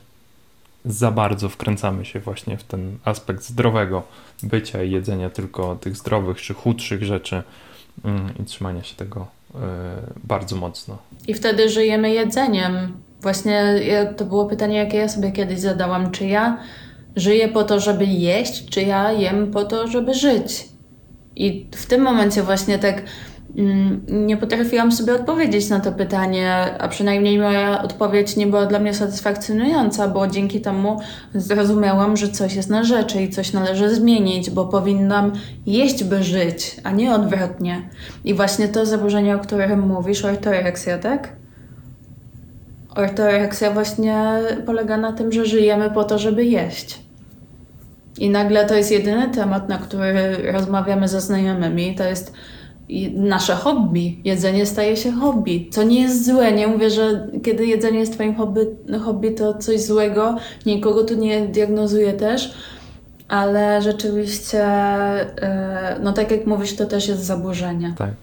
za 0.89 1.11
bardzo 1.11 1.49
wkręcamy 1.49 2.05
się 2.05 2.21
właśnie 2.21 2.57
w 2.57 2.65
ten 2.65 2.99
aspekt 3.05 3.45
zdrowego 3.45 4.03
bycia 4.43 4.83
i 4.83 4.91
jedzenia 4.91 5.31
tylko 5.31 5.77
tych 5.77 5.97
zdrowych 5.97 6.41
czy 6.41 6.55
chudszych 6.55 7.05
rzeczy 7.05 7.43
mm, 8.05 8.35
i 8.41 8.45
trzymania 8.45 8.83
się 8.83 8.97
tego 8.97 9.27
y, 9.55 9.59
bardzo 10.25 10.57
mocno. 10.57 10.99
I 11.29 11.35
wtedy 11.35 11.69
żyjemy 11.69 12.11
jedzeniem. 12.11 12.93
Właśnie 13.23 13.81
to 14.17 14.25
było 14.25 14.47
pytanie, 14.47 14.77
jakie 14.77 14.97
ja 14.97 15.09
sobie 15.09 15.33
kiedyś 15.33 15.61
zadałam. 15.61 16.11
Czy 16.11 16.27
ja 16.27 16.59
żyję 17.17 17.49
po 17.49 17.65
to, 17.65 17.81
żeby 17.81 18.05
jeść, 18.05 18.69
czy 18.69 18.83
ja 18.83 19.13
jem 19.13 19.51
po 19.51 19.65
to, 19.65 19.89
żeby 19.89 20.15
żyć? 20.15 20.69
I 21.37 21.67
w 21.77 21.87
tym 21.87 22.03
momencie 22.03 22.43
właśnie 22.43 22.79
tak 22.79 23.03
nie 24.09 24.37
potrafiłam 24.37 24.93
sobie 24.93 25.15
odpowiedzieć 25.15 25.69
na 25.69 25.81
to 25.81 25.93
pytanie, 25.93 26.55
a 26.79 26.89
przynajmniej 26.89 27.39
moja 27.39 27.83
odpowiedź 27.83 28.37
nie 28.37 28.47
była 28.47 28.67
dla 28.67 28.79
mnie 28.79 28.95
satysfakcjonująca, 28.95 30.09
bo 30.09 30.27
dzięki 30.27 30.61
temu 30.61 31.01
zrozumiałam, 31.35 32.17
że 32.17 32.29
coś 32.29 32.55
jest 32.55 32.71
na 32.71 32.85
rzeczy 32.85 33.23
i 33.23 33.31
coś 33.31 33.53
należy 33.53 33.95
zmienić, 33.95 34.51
bo 34.51 34.67
powinnam 34.67 35.33
jeść, 35.67 36.05
by 36.05 36.23
żyć, 36.23 36.77
a 36.85 36.91
nie 36.91 37.15
odwrotnie. 37.15 37.89
I 38.25 38.35
właśnie 38.35 38.69
to 38.69 38.87
zaburzenie, 38.87 39.37
o 39.37 39.39
którym 39.39 39.81
mówisz, 39.81 40.25
ortoreksja, 40.25 40.99
tak? 40.99 41.33
Ortoreksja 42.97 43.71
właśnie 43.71 44.25
polega 44.67 44.97
na 44.97 45.13
tym, 45.13 45.33
że 45.33 45.47
żyjemy 45.47 45.91
po 45.91 46.05
to, 46.05 46.19
żeby 46.19 46.45
jeść. 46.45 47.01
I 48.19 48.31
nagle 48.31 48.67
to 48.67 48.75
jest 48.75 48.93
jedyny 48.93 49.29
temat, 49.29 49.69
na 49.69 49.79
który 49.79 50.37
rozmawiamy 50.53 51.09
ze 51.09 51.21
znajomymi. 51.21 51.95
To 51.95 52.05
jest 52.05 52.33
nasze 53.15 53.55
hobby. 53.55 54.17
Jedzenie 54.25 54.67
staje 54.67 54.97
się 54.97 55.13
hobby, 55.13 55.69
co 55.71 55.83
nie 55.83 56.01
jest 56.01 56.27
złe. 56.27 56.53
Nie 56.53 56.67
mówię, 56.67 56.91
że 56.91 57.29
kiedy 57.43 57.67
jedzenie 57.67 57.99
jest 57.99 58.13
Twoim 58.13 58.35
hobby, 58.35 58.67
hobby 59.05 59.31
to 59.31 59.55
coś 59.55 59.81
złego. 59.81 60.37
Nikogo 60.67 61.05
tu 61.05 61.15
nie 61.15 61.47
diagnozuję 61.47 62.13
też, 62.13 62.55
ale 63.29 63.83
rzeczywiście, 63.83 64.65
e, 64.65 66.01
no 66.03 66.13
tak 66.13 66.31
jak 66.31 66.47
mówisz, 66.47 66.77
to 66.77 66.87
też 66.87 67.09
jest 67.09 67.25
zaburzenie. 67.25 67.95
Tak. 67.99 68.15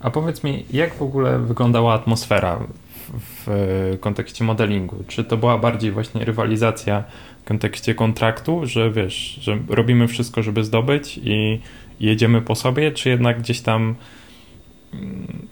A 0.00 0.10
powiedz 0.10 0.44
mi, 0.44 0.64
jak 0.72 0.94
w 0.94 1.02
ogóle 1.02 1.38
wyglądała 1.38 1.94
atmosfera 1.94 2.58
w 3.12 3.96
kontekście 4.00 4.44
modelingu? 4.44 5.04
Czy 5.06 5.24
to 5.24 5.36
była 5.36 5.58
bardziej 5.58 5.92
właśnie 5.92 6.24
rywalizacja 6.24 7.04
w 7.44 7.48
kontekście 7.48 7.94
kontraktu, 7.94 8.66
że 8.66 8.90
wiesz, 8.90 9.38
że 9.42 9.58
robimy 9.68 10.08
wszystko, 10.08 10.42
żeby 10.42 10.64
zdobyć 10.64 11.20
i 11.24 11.60
jedziemy 12.00 12.42
po 12.42 12.54
sobie, 12.54 12.92
czy 12.92 13.08
jednak 13.08 13.38
gdzieś 13.40 13.60
tam 13.60 13.94
mm, 14.94 15.48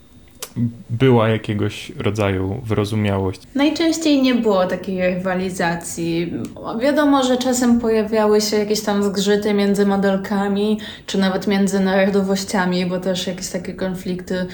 była 0.90 1.28
jakiegoś 1.28 1.92
rodzaju 1.98 2.60
wyrozumiałość? 2.64 3.40
Najczęściej 3.54 4.22
nie 4.22 4.34
było 4.34 4.66
takiej 4.66 5.00
rywalizacji. 5.00 6.32
Wiadomo, 6.80 7.24
że 7.24 7.36
czasem 7.36 7.80
pojawiały 7.80 8.40
się 8.40 8.56
jakieś 8.56 8.80
tam 8.80 9.02
zgrzyty 9.02 9.54
między 9.54 9.86
modelkami, 9.86 10.80
czy 11.06 11.18
nawet 11.18 11.46
między 11.46 11.80
narodowościami, 11.80 12.86
bo 12.86 13.00
też 13.00 13.26
jakieś 13.26 13.48
takie 13.48 13.74
konflikty 13.74 14.46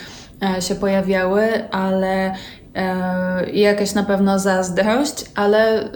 e, 0.42 0.62
się 0.62 0.74
pojawiały, 0.74 1.70
ale 1.70 2.34
i 3.52 3.60
jakaś 3.60 3.94
na 3.94 4.02
pewno 4.02 4.38
zazdrość, 4.38 5.24
ale 5.34 5.82
e, 5.82 5.88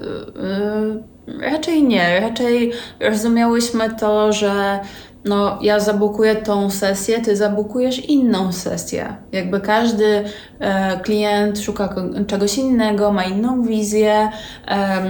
raczej 1.50 1.82
nie. 1.82 2.20
Raczej 2.20 2.72
rozumiałyśmy 3.00 3.90
to, 3.90 4.32
że 4.32 4.80
no, 5.24 5.58
ja 5.62 5.80
zabukuję 5.80 6.36
tą 6.36 6.70
sesję, 6.70 7.20
ty 7.20 7.36
zabukujesz 7.36 7.98
inną 7.98 8.52
sesję. 8.52 9.16
Jakby 9.32 9.60
każdy 9.60 10.24
e, 10.58 11.00
klient 11.00 11.58
szuka 11.58 11.94
czegoś 12.26 12.58
innego, 12.58 13.12
ma 13.12 13.24
inną 13.24 13.62
wizję, 13.62 14.30
e, 14.68 15.02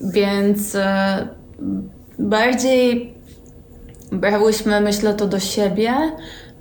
więc 0.00 0.74
e, 0.74 1.28
bardziej 2.18 3.14
brałyśmy, 4.12 4.80
myślę, 4.80 5.14
to 5.14 5.26
do 5.26 5.40
siebie, 5.40 5.92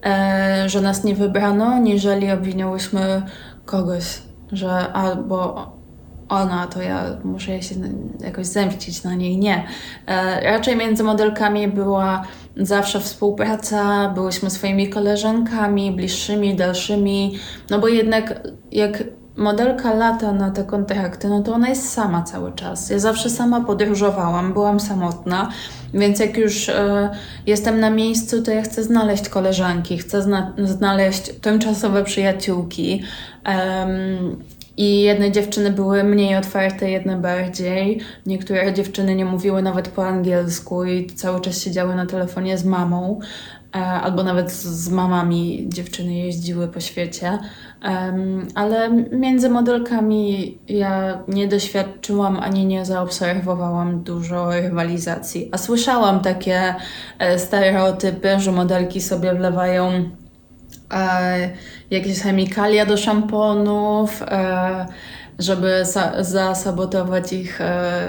e, 0.05 0.63
że 0.69 0.81
nas 0.81 1.03
nie 1.03 1.15
wybrano, 1.15 1.79
niżeli 1.79 2.31
obwiniałyśmy 2.31 3.21
kogoś, 3.65 4.21
że 4.55 4.93
albo 4.93 5.71
ona, 6.29 6.67
to 6.67 6.81
ja 6.81 7.03
muszę 7.23 7.61
się 7.61 7.75
jakoś 8.19 8.45
zemścić 8.45 9.03
na 9.03 9.15
niej. 9.15 9.37
Nie. 9.37 9.67
E, 10.07 10.41
raczej 10.41 10.75
między 10.75 11.03
modelkami 11.03 11.67
była 11.67 12.23
zawsze 12.57 12.99
współpraca, 12.99 14.09
byłyśmy 14.09 14.49
swoimi 14.49 14.89
koleżankami, 14.89 15.91
bliższymi, 15.91 16.55
dalszymi, 16.55 17.39
no 17.69 17.79
bo 17.79 17.87
jednak 17.87 18.47
jak 18.71 19.03
modelka 19.37 19.93
lata 19.93 20.31
na 20.31 20.51
te 20.51 20.63
kontrakty, 20.63 21.27
no 21.27 21.43
to 21.43 21.53
ona 21.53 21.69
jest 21.69 21.89
sama 21.89 22.23
cały 22.23 22.51
czas. 22.51 22.89
Ja 22.89 22.99
zawsze 22.99 23.29
sama 23.29 23.61
podróżowałam, 23.61 24.53
byłam 24.53 24.79
samotna, 24.79 25.51
więc 25.93 26.19
jak 26.19 26.37
już 26.37 26.69
e, 26.69 27.09
jestem 27.45 27.79
na 27.79 27.89
miejscu, 27.89 28.41
to 28.41 28.51
ja 28.51 28.61
chcę 28.61 28.83
znaleźć 28.83 29.29
koleżanki, 29.29 29.97
chcę 29.97 30.21
zna 30.21 30.53
znaleźć 30.63 31.31
tymczasowe 31.41 32.03
przyjaciółki. 32.03 33.03
Um, 33.45 34.43
i 34.77 35.01
jedne 35.01 35.31
dziewczyny 35.31 35.71
były 35.71 36.03
mniej 36.03 36.35
otwarte, 36.35 36.91
jedne 36.91 37.17
bardziej. 37.17 37.99
Niektóre 38.25 38.73
dziewczyny 38.73 39.15
nie 39.15 39.25
mówiły 39.25 39.61
nawet 39.61 39.87
po 39.87 40.07
angielsku 40.07 40.85
i 40.85 41.07
cały 41.07 41.41
czas 41.41 41.61
siedziały 41.61 41.95
na 41.95 42.05
telefonie 42.05 42.57
z 42.57 42.65
mamą, 42.65 43.19
albo 43.83 44.23
nawet 44.23 44.51
z 44.51 44.89
mamami 44.89 45.65
dziewczyny 45.69 46.13
jeździły 46.13 46.67
po 46.67 46.79
świecie. 46.79 47.39
Ale 48.55 48.89
między 49.11 49.49
modelkami 49.49 50.57
ja 50.67 51.23
nie 51.27 51.47
doświadczyłam 51.47 52.37
ani 52.39 52.65
nie 52.65 52.85
zaobserwowałam 52.85 54.03
dużo 54.03 54.51
rywalizacji. 54.51 55.49
A 55.51 55.57
słyszałam 55.57 56.19
takie 56.19 56.75
e, 57.19 57.39
stereotypy, 57.39 58.39
że 58.39 58.51
modelki 58.51 59.01
sobie 59.01 59.35
wlewają 59.35 60.09
e, 60.93 61.49
jakieś 61.91 62.19
chemikalia 62.19 62.85
do 62.85 62.97
szamponów, 62.97 64.23
e, 64.23 64.85
żeby 65.39 65.83
zasabotować 66.19 67.33
ich 67.33 67.61
e, 67.61 68.07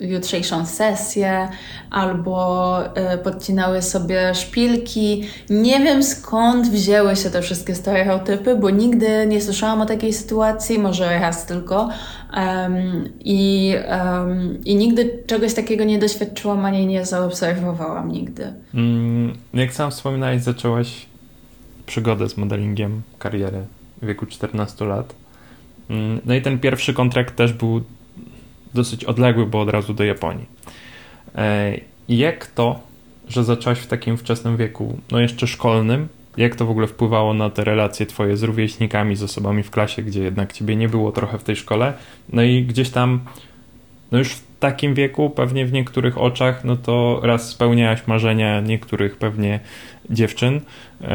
jutrzejszą 0.00 0.66
sesję, 0.66 1.48
albo 1.90 2.78
e, 2.94 3.18
podcinały 3.18 3.82
sobie 3.82 4.34
szpilki. 4.34 5.24
Nie 5.50 5.80
wiem 5.80 6.02
skąd 6.02 6.68
wzięły 6.68 7.16
się 7.16 7.30
te 7.30 7.42
wszystkie 7.42 7.74
stereotypy, 7.74 8.56
bo 8.56 8.70
nigdy 8.70 9.26
nie 9.26 9.40
słyszałam 9.40 9.80
o 9.80 9.86
takiej 9.86 10.12
sytuacji, 10.12 10.78
może 10.78 11.20
raz 11.20 11.46
tylko. 11.46 11.88
Um, 12.36 13.08
i, 13.20 13.74
um, 13.90 14.64
I 14.64 14.76
nigdy 14.76 15.22
czegoś 15.26 15.54
takiego 15.54 15.84
nie 15.84 15.98
doświadczyłam 15.98 16.64
ani 16.64 16.86
nie 16.86 17.06
zaobserwowałam 17.06 18.12
nigdy. 18.12 18.52
Mm, 18.74 19.36
jak 19.54 19.72
sam 19.72 19.90
wspominałeś, 19.90 20.42
zaczęłaś 20.42 21.06
przygodę 21.86 22.28
z 22.28 22.36
modelingiem, 22.36 23.02
karierę 23.18 23.64
w 24.02 24.06
wieku 24.06 24.26
14 24.26 24.84
lat. 24.84 25.21
Mm, 25.90 26.20
no 26.24 26.34
i 26.34 26.42
ten 26.42 26.58
pierwszy 26.58 26.94
kontrakt 26.94 27.36
też 27.36 27.52
był 27.52 27.82
dosyć 28.74 29.04
odległy, 29.04 29.46
bo 29.46 29.60
od 29.60 29.68
razu 29.68 29.94
do 29.94 30.04
Japonii. 30.04 30.46
E, 31.34 31.72
jak 32.08 32.46
to, 32.46 32.80
że 33.28 33.44
zaczęłaś 33.44 33.78
w 33.78 33.86
takim 33.86 34.16
wczesnym 34.16 34.56
wieku, 34.56 34.98
no 35.10 35.20
jeszcze 35.20 35.46
szkolnym, 35.46 36.08
jak 36.36 36.56
to 36.56 36.66
w 36.66 36.70
ogóle 36.70 36.86
wpływało 36.86 37.34
na 37.34 37.50
te 37.50 37.64
relacje 37.64 38.06
twoje 38.06 38.36
z 38.36 38.42
rówieśnikami, 38.42 39.16
z 39.16 39.22
osobami 39.22 39.62
w 39.62 39.70
klasie, 39.70 40.02
gdzie 40.02 40.22
jednak 40.22 40.52
ciebie 40.52 40.76
nie 40.76 40.88
było 40.88 41.12
trochę 41.12 41.38
w 41.38 41.44
tej 41.44 41.56
szkole, 41.56 41.92
no 42.32 42.42
i 42.42 42.64
gdzieś 42.64 42.90
tam, 42.90 43.20
no 44.12 44.18
już 44.18 44.32
w 44.32 44.42
takim 44.60 44.94
wieku, 44.94 45.30
pewnie 45.30 45.66
w 45.66 45.72
niektórych 45.72 46.18
oczach, 46.18 46.64
no 46.64 46.76
to 46.76 47.20
raz 47.22 47.48
spełniałaś 47.48 48.06
marzenia 48.06 48.60
niektórych 48.60 49.16
pewnie 49.16 49.60
dziewczyn, 50.10 50.60
e, 51.00 51.10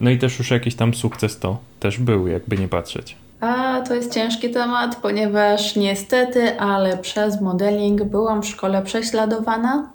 no 0.00 0.10
i 0.10 0.18
też 0.18 0.38
już 0.38 0.50
jakiś 0.50 0.74
tam 0.74 0.94
sukces 0.94 1.38
to 1.38 1.58
też 1.80 1.98
był, 1.98 2.28
jakby 2.28 2.58
nie 2.58 2.68
patrzeć. 2.68 3.16
A 3.44 3.80
to 3.80 3.94
jest 3.94 4.14
ciężki 4.14 4.50
temat, 4.50 4.96
ponieważ 4.96 5.76
niestety, 5.76 6.60
ale 6.60 6.98
przez 6.98 7.40
modeling 7.40 8.04
byłam 8.04 8.42
w 8.42 8.46
szkole 8.46 8.82
prześladowana. 8.82 9.90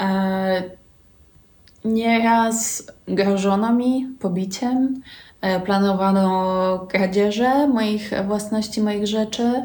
E, 0.00 0.62
nieraz 1.84 2.86
grożono 3.08 3.72
mi 3.72 4.08
pobiciem, 4.20 5.02
e, 5.40 5.60
planowano 5.60 6.86
kradzieże 6.88 7.68
moich 7.68 8.10
własności, 8.26 8.82
moich 8.82 9.06
rzeczy. 9.06 9.64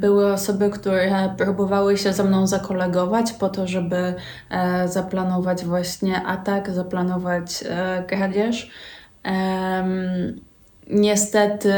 Były 0.00 0.32
osoby, 0.32 0.70
które 0.70 1.34
próbowały 1.38 1.98
się 1.98 2.12
ze 2.12 2.24
mną 2.24 2.46
zakolegować 2.46 3.32
po 3.32 3.48
to, 3.48 3.66
żeby 3.66 4.14
e, 4.50 4.88
zaplanować 4.88 5.64
właśnie 5.64 6.26
atak, 6.26 6.70
zaplanować 6.70 7.64
e, 7.68 8.04
kradzież. 8.06 8.70
Niestety 10.90 11.72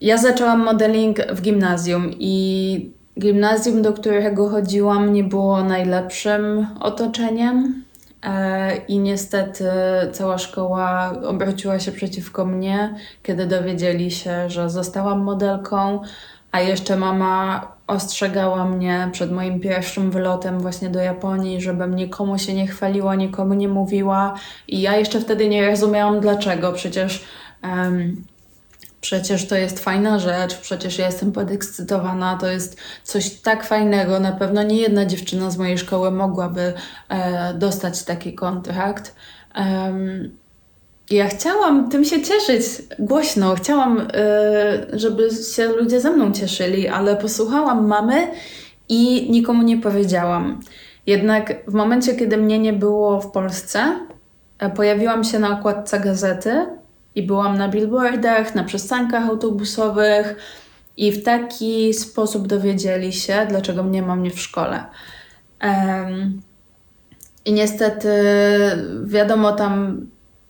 ja 0.00 0.18
zaczęłam 0.18 0.64
modeling 0.64 1.18
w 1.32 1.40
gimnazjum 1.40 2.10
i 2.18 2.92
gimnazjum, 3.20 3.82
do 3.82 3.92
którego 3.92 4.48
chodziłam, 4.48 5.12
nie 5.12 5.24
było 5.24 5.64
najlepszym 5.64 6.66
otoczeniem. 6.80 7.84
E, 8.22 8.76
I 8.76 8.98
niestety 8.98 9.64
cała 10.12 10.38
szkoła 10.38 11.12
obróciła 11.24 11.78
się 11.78 11.92
przeciwko 11.92 12.44
mnie, 12.44 12.94
kiedy 13.22 13.46
dowiedzieli 13.46 14.10
się, 14.10 14.50
że 14.50 14.70
zostałam 14.70 15.20
modelką. 15.20 16.00
A 16.52 16.60
jeszcze 16.60 16.96
mama 16.96 17.77
ostrzegała 17.88 18.64
mnie 18.64 19.08
przed 19.12 19.32
moim 19.32 19.60
pierwszym 19.60 20.10
wylotem 20.10 20.60
właśnie 20.60 20.90
do 20.90 21.00
Japonii, 21.00 21.60
żebym 21.60 21.96
nikomu 21.96 22.38
się 22.38 22.54
nie 22.54 22.66
chwaliła, 22.66 23.14
nikomu 23.14 23.54
nie 23.54 23.68
mówiła. 23.68 24.34
I 24.68 24.80
ja 24.80 24.96
jeszcze 24.96 25.20
wtedy 25.20 25.48
nie 25.48 25.66
rozumiałam 25.70 26.20
dlaczego. 26.20 26.72
Przecież, 26.72 27.24
um, 27.62 28.24
przecież 29.00 29.46
to 29.46 29.56
jest 29.56 29.78
fajna 29.78 30.18
rzecz, 30.18 30.58
przecież 30.58 30.98
ja 30.98 31.06
jestem 31.06 31.32
podekscytowana, 31.32 32.36
to 32.36 32.46
jest 32.46 32.80
coś 33.02 33.30
tak 33.30 33.66
fajnego. 33.66 34.20
Na 34.20 34.32
pewno 34.32 34.62
nie 34.62 34.76
jedna 34.76 35.06
dziewczyna 35.06 35.50
z 35.50 35.58
mojej 35.58 35.78
szkoły 35.78 36.10
mogłaby 36.10 36.74
e, 37.08 37.54
dostać 37.54 38.04
taki 38.04 38.34
kontrakt. 38.34 39.14
Um, 39.56 40.38
ja 41.10 41.28
chciałam 41.28 41.90
tym 41.90 42.04
się 42.04 42.22
cieszyć 42.22 42.62
głośno, 42.98 43.54
chciałam, 43.54 43.96
yy, 43.98 44.98
żeby 44.98 45.28
się 45.56 45.68
ludzie 45.68 46.00
ze 46.00 46.10
mną 46.10 46.32
cieszyli, 46.32 46.88
ale 46.88 47.16
posłuchałam 47.16 47.86
mamy 47.86 48.28
i 48.88 49.30
nikomu 49.30 49.62
nie 49.62 49.78
powiedziałam. 49.78 50.60
Jednak 51.06 51.70
w 51.70 51.74
momencie, 51.74 52.14
kiedy 52.14 52.36
mnie 52.36 52.58
nie 52.58 52.72
było 52.72 53.20
w 53.20 53.30
Polsce, 53.30 54.06
e, 54.58 54.70
pojawiłam 54.70 55.24
się 55.24 55.38
na 55.38 55.58
okładce 55.58 56.00
gazety 56.00 56.66
i 57.14 57.22
byłam 57.22 57.58
na 57.58 57.68
billboardach, 57.68 58.54
na 58.54 58.64
przystankach 58.64 59.28
autobusowych 59.28 60.36
i 60.96 61.12
w 61.12 61.24
taki 61.24 61.94
sposób 61.94 62.46
dowiedzieli 62.46 63.12
się, 63.12 63.46
dlaczego 63.48 63.82
mnie 63.82 64.02
mam 64.02 64.22
nie 64.22 64.30
w 64.30 64.40
szkole. 64.40 64.84
Um, 65.62 66.42
I 67.44 67.52
niestety, 67.52 68.08
wiadomo, 69.04 69.52
tam 69.52 70.00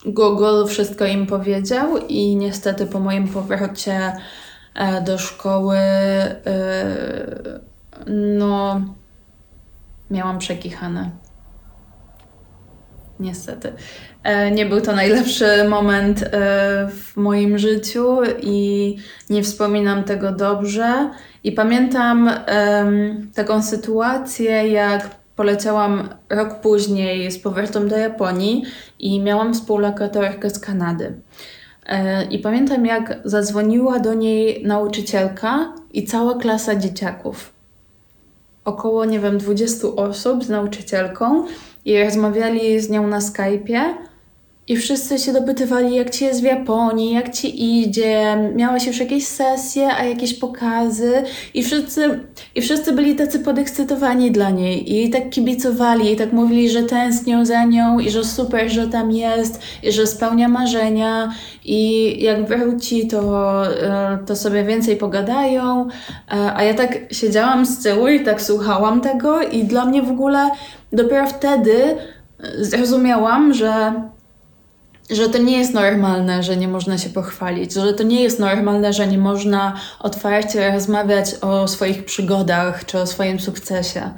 Google 0.06 0.66
wszystko 0.66 1.06
im 1.06 1.26
powiedział 1.26 1.96
i 2.08 2.36
niestety 2.36 2.86
po 2.86 3.00
moim 3.00 3.28
powrocie 3.28 4.12
e, 4.74 5.02
do 5.02 5.18
szkoły 5.18 5.76
e, 5.76 6.40
no 8.06 8.80
miałam 10.10 10.38
przekichane. 10.38 11.10
Niestety. 13.20 13.72
E, 14.22 14.50
nie 14.50 14.66
był 14.66 14.80
to 14.80 14.92
najlepszy 14.92 15.68
moment 15.68 16.24
w 16.90 17.16
moim 17.16 17.58
życiu 17.58 18.18
i 18.40 18.96
nie 19.30 19.42
wspominam 19.42 20.04
tego 20.04 20.32
dobrze. 20.32 21.10
I 21.44 21.52
pamiętam 21.52 22.30
taką 23.34 23.62
sytuację, 23.62 24.68
jak 24.68 25.17
poleciałam 25.38 26.08
rok 26.30 26.60
później 26.60 27.30
z 27.32 27.38
powrotem 27.38 27.88
do 27.88 27.96
Japonii 27.96 28.64
i 28.98 29.20
miałam 29.20 29.54
współlokatorkę 29.54 30.50
z 30.50 30.58
Kanady. 30.58 31.20
E, 31.86 32.24
I 32.24 32.38
pamiętam, 32.38 32.86
jak 32.86 33.20
zadzwoniła 33.24 33.98
do 33.98 34.14
niej 34.14 34.66
nauczycielka 34.66 35.72
i 35.92 36.04
cała 36.04 36.34
klasa 36.34 36.76
dzieciaków. 36.76 37.52
Około, 38.64 39.04
nie 39.04 39.20
wiem, 39.20 39.38
20 39.38 39.88
osób 39.88 40.44
z 40.44 40.48
nauczycielką 40.48 41.44
i 41.84 42.02
rozmawiali 42.04 42.80
z 42.80 42.90
nią 42.90 43.06
na 43.06 43.18
Skype'ie 43.18 43.82
i 44.68 44.76
wszyscy 44.76 45.18
się 45.18 45.32
dopytywali, 45.32 45.94
jak 45.94 46.10
ci 46.10 46.24
jest 46.24 46.40
w 46.40 46.44
Japonii, 46.44 47.14
jak 47.14 47.32
ci 47.32 47.80
idzie, 47.82 48.36
miałaś 48.54 48.86
już 48.86 49.00
jakieś 49.00 49.26
sesje, 49.26 49.94
a 49.94 50.04
jakieś 50.04 50.34
pokazy. 50.34 51.22
I 51.54 51.62
wszyscy, 51.62 52.20
I 52.54 52.62
wszyscy 52.62 52.92
byli 52.92 53.16
tacy 53.16 53.38
podekscytowani 53.38 54.30
dla 54.30 54.50
niej 54.50 55.04
i 55.04 55.10
tak 55.10 55.30
kibicowali, 55.30 56.12
i 56.12 56.16
tak 56.16 56.32
mówili, 56.32 56.70
że 56.70 56.82
tęsknią 56.82 57.46
za 57.46 57.64
nią 57.64 57.98
i 57.98 58.10
że 58.10 58.24
super, 58.24 58.70
że 58.70 58.88
tam 58.88 59.10
jest, 59.10 59.60
i 59.82 59.92
że 59.92 60.06
spełnia 60.06 60.48
marzenia. 60.48 61.32
I 61.64 62.22
jak 62.22 62.46
wróci, 62.46 63.06
to, 63.06 63.62
e, 63.66 64.18
to 64.26 64.36
sobie 64.36 64.64
więcej 64.64 64.96
pogadają. 64.96 65.88
E, 65.88 66.54
a 66.54 66.62
ja 66.62 66.74
tak 66.74 66.98
siedziałam 67.12 67.66
z 67.66 67.82
tyłu 67.82 68.08
i 68.08 68.24
tak 68.24 68.42
słuchałam 68.42 69.00
tego, 69.00 69.42
i 69.42 69.64
dla 69.64 69.84
mnie 69.84 70.02
w 70.02 70.10
ogóle 70.10 70.50
dopiero 70.92 71.26
wtedy 71.26 71.96
zrozumiałam, 72.60 73.54
że 73.54 73.92
że 75.10 75.28
to 75.28 75.38
nie 75.38 75.58
jest 75.58 75.74
normalne, 75.74 76.42
że 76.42 76.56
nie 76.56 76.68
można 76.68 76.98
się 76.98 77.10
pochwalić, 77.10 77.74
że 77.74 77.94
to 77.94 78.02
nie 78.02 78.22
jest 78.22 78.38
normalne, 78.40 78.92
że 78.92 79.06
nie 79.06 79.18
można 79.18 79.74
otwarcie 80.00 80.72
rozmawiać 80.72 81.34
o 81.40 81.68
swoich 81.68 82.04
przygodach 82.04 82.84
czy 82.84 82.98
o 82.98 83.06
swoim 83.06 83.40
sukcesie. 83.40 84.10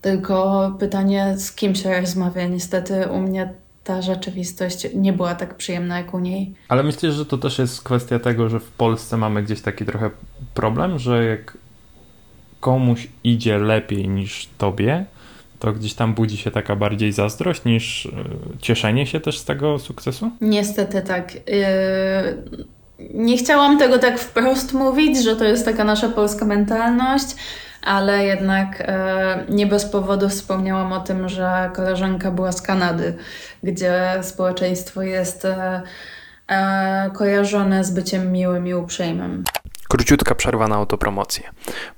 Tylko 0.00 0.70
pytanie, 0.78 1.34
z 1.38 1.52
kim 1.52 1.74
się 1.74 2.00
rozmawia. 2.00 2.46
Niestety 2.46 3.08
u 3.08 3.18
mnie 3.18 3.52
ta 3.84 4.02
rzeczywistość 4.02 4.86
nie 4.94 5.12
była 5.12 5.34
tak 5.34 5.54
przyjemna 5.54 5.98
jak 5.98 6.14
u 6.14 6.18
niej. 6.18 6.54
Ale 6.68 6.82
myślisz, 6.82 7.14
że 7.14 7.26
to 7.26 7.38
też 7.38 7.58
jest 7.58 7.82
kwestia 7.82 8.18
tego, 8.18 8.48
że 8.48 8.60
w 8.60 8.70
Polsce 8.70 9.16
mamy 9.16 9.42
gdzieś 9.42 9.60
taki 9.60 9.84
trochę 9.84 10.10
problem, 10.54 10.98
że 10.98 11.24
jak 11.24 11.58
komuś 12.60 13.08
idzie 13.24 13.58
lepiej 13.58 14.08
niż 14.08 14.48
tobie, 14.58 15.04
to 15.58 15.72
gdzieś 15.72 15.94
tam 15.94 16.14
budzi 16.14 16.36
się 16.36 16.50
taka 16.50 16.76
bardziej 16.76 17.12
zazdrość 17.12 17.64
niż 17.64 18.06
e, 18.06 18.10
cieszenie 18.58 19.06
się 19.06 19.20
też 19.20 19.38
z 19.38 19.44
tego 19.44 19.78
sukcesu? 19.78 20.30
Niestety 20.40 21.02
tak. 21.02 21.32
E, 21.32 22.34
nie 23.14 23.36
chciałam 23.36 23.78
tego 23.78 23.98
tak 23.98 24.18
wprost 24.18 24.72
mówić, 24.72 25.24
że 25.24 25.36
to 25.36 25.44
jest 25.44 25.64
taka 25.64 25.84
nasza 25.84 26.08
polska 26.08 26.44
mentalność, 26.44 27.26
ale 27.82 28.24
jednak 28.24 28.80
e, 28.80 29.44
nie 29.48 29.66
bez 29.66 29.84
powodu 29.84 30.28
wspomniałam 30.28 30.92
o 30.92 31.00
tym, 31.00 31.28
że 31.28 31.70
koleżanka 31.74 32.30
była 32.30 32.52
z 32.52 32.62
Kanady, 32.62 33.14
gdzie 33.62 34.18
społeczeństwo 34.22 35.02
jest 35.02 35.46
kojarzone 37.14 37.84
z 37.84 37.90
byciem 37.90 38.32
miłym 38.32 38.66
i 38.66 38.74
uprzejmym. 38.74 39.44
Króciutka 39.88 40.34
przerwa 40.34 40.68
na 40.68 40.76
autopromocję. 40.76 41.50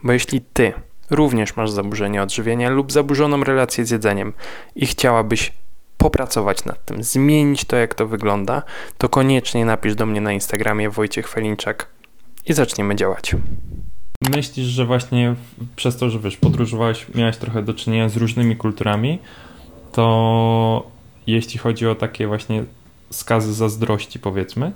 Bo 0.02 0.12
jeśli 0.12 0.40
ty 0.40 0.72
również 1.10 1.56
masz 1.56 1.70
zaburzenie 1.70 2.22
odżywienia 2.22 2.70
lub 2.70 2.92
zaburzoną 2.92 3.44
relację 3.44 3.86
z 3.86 3.90
jedzeniem 3.90 4.32
i 4.76 4.86
chciałabyś 4.86 5.52
popracować 5.98 6.64
nad 6.64 6.84
tym, 6.84 7.02
zmienić 7.02 7.64
to, 7.64 7.76
jak 7.76 7.94
to 7.94 8.06
wygląda, 8.06 8.62
to 8.98 9.08
koniecznie 9.08 9.64
napisz 9.64 9.94
do 9.94 10.06
mnie 10.06 10.20
na 10.20 10.32
Instagramie 10.32 10.90
Wojciech 10.90 11.28
Felinczak 11.28 11.88
i 12.46 12.52
zaczniemy 12.52 12.96
działać. 12.96 13.36
Myślisz, 14.34 14.66
że 14.66 14.86
właśnie 14.86 15.34
przez 15.76 15.96
to, 15.96 16.10
że 16.10 16.18
wiesz, 16.18 16.36
podróżowałeś, 16.36 17.06
miałeś 17.14 17.36
trochę 17.36 17.62
do 17.62 17.74
czynienia 17.74 18.08
z 18.08 18.16
różnymi 18.16 18.56
kulturami, 18.56 19.18
to 19.92 20.90
jeśli 21.26 21.58
chodzi 21.58 21.86
o 21.86 21.94
takie 21.94 22.26
właśnie 22.26 22.64
skazy 23.10 23.54
zazdrości, 23.54 24.18
powiedzmy, 24.18 24.72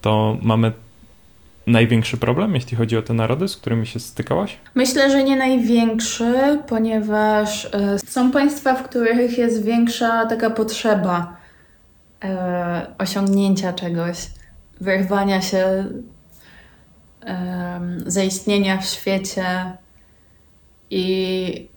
to 0.00 0.36
mamy 0.42 0.72
największy 1.66 2.16
problem, 2.16 2.54
jeśli 2.54 2.76
chodzi 2.76 2.96
o 2.96 3.02
te 3.02 3.14
narody, 3.14 3.48
z 3.48 3.56
którymi 3.56 3.86
się 3.86 4.00
stykałaś? 4.00 4.58
Myślę, 4.74 5.10
że 5.10 5.24
nie 5.24 5.36
największy, 5.36 6.58
ponieważ 6.68 7.64
e, 7.64 7.98
są 8.06 8.30
państwa, 8.30 8.74
w 8.74 8.82
których 8.82 9.38
jest 9.38 9.64
większa 9.64 10.26
taka 10.26 10.50
potrzeba 10.50 11.36
e, 12.24 12.86
osiągnięcia 12.98 13.72
czegoś, 13.72 14.16
wyrwania 14.80 15.42
się, 15.42 15.84
zaistnienia 18.06 18.78
w 18.78 18.86
świecie 18.86 19.76
i 20.90 21.68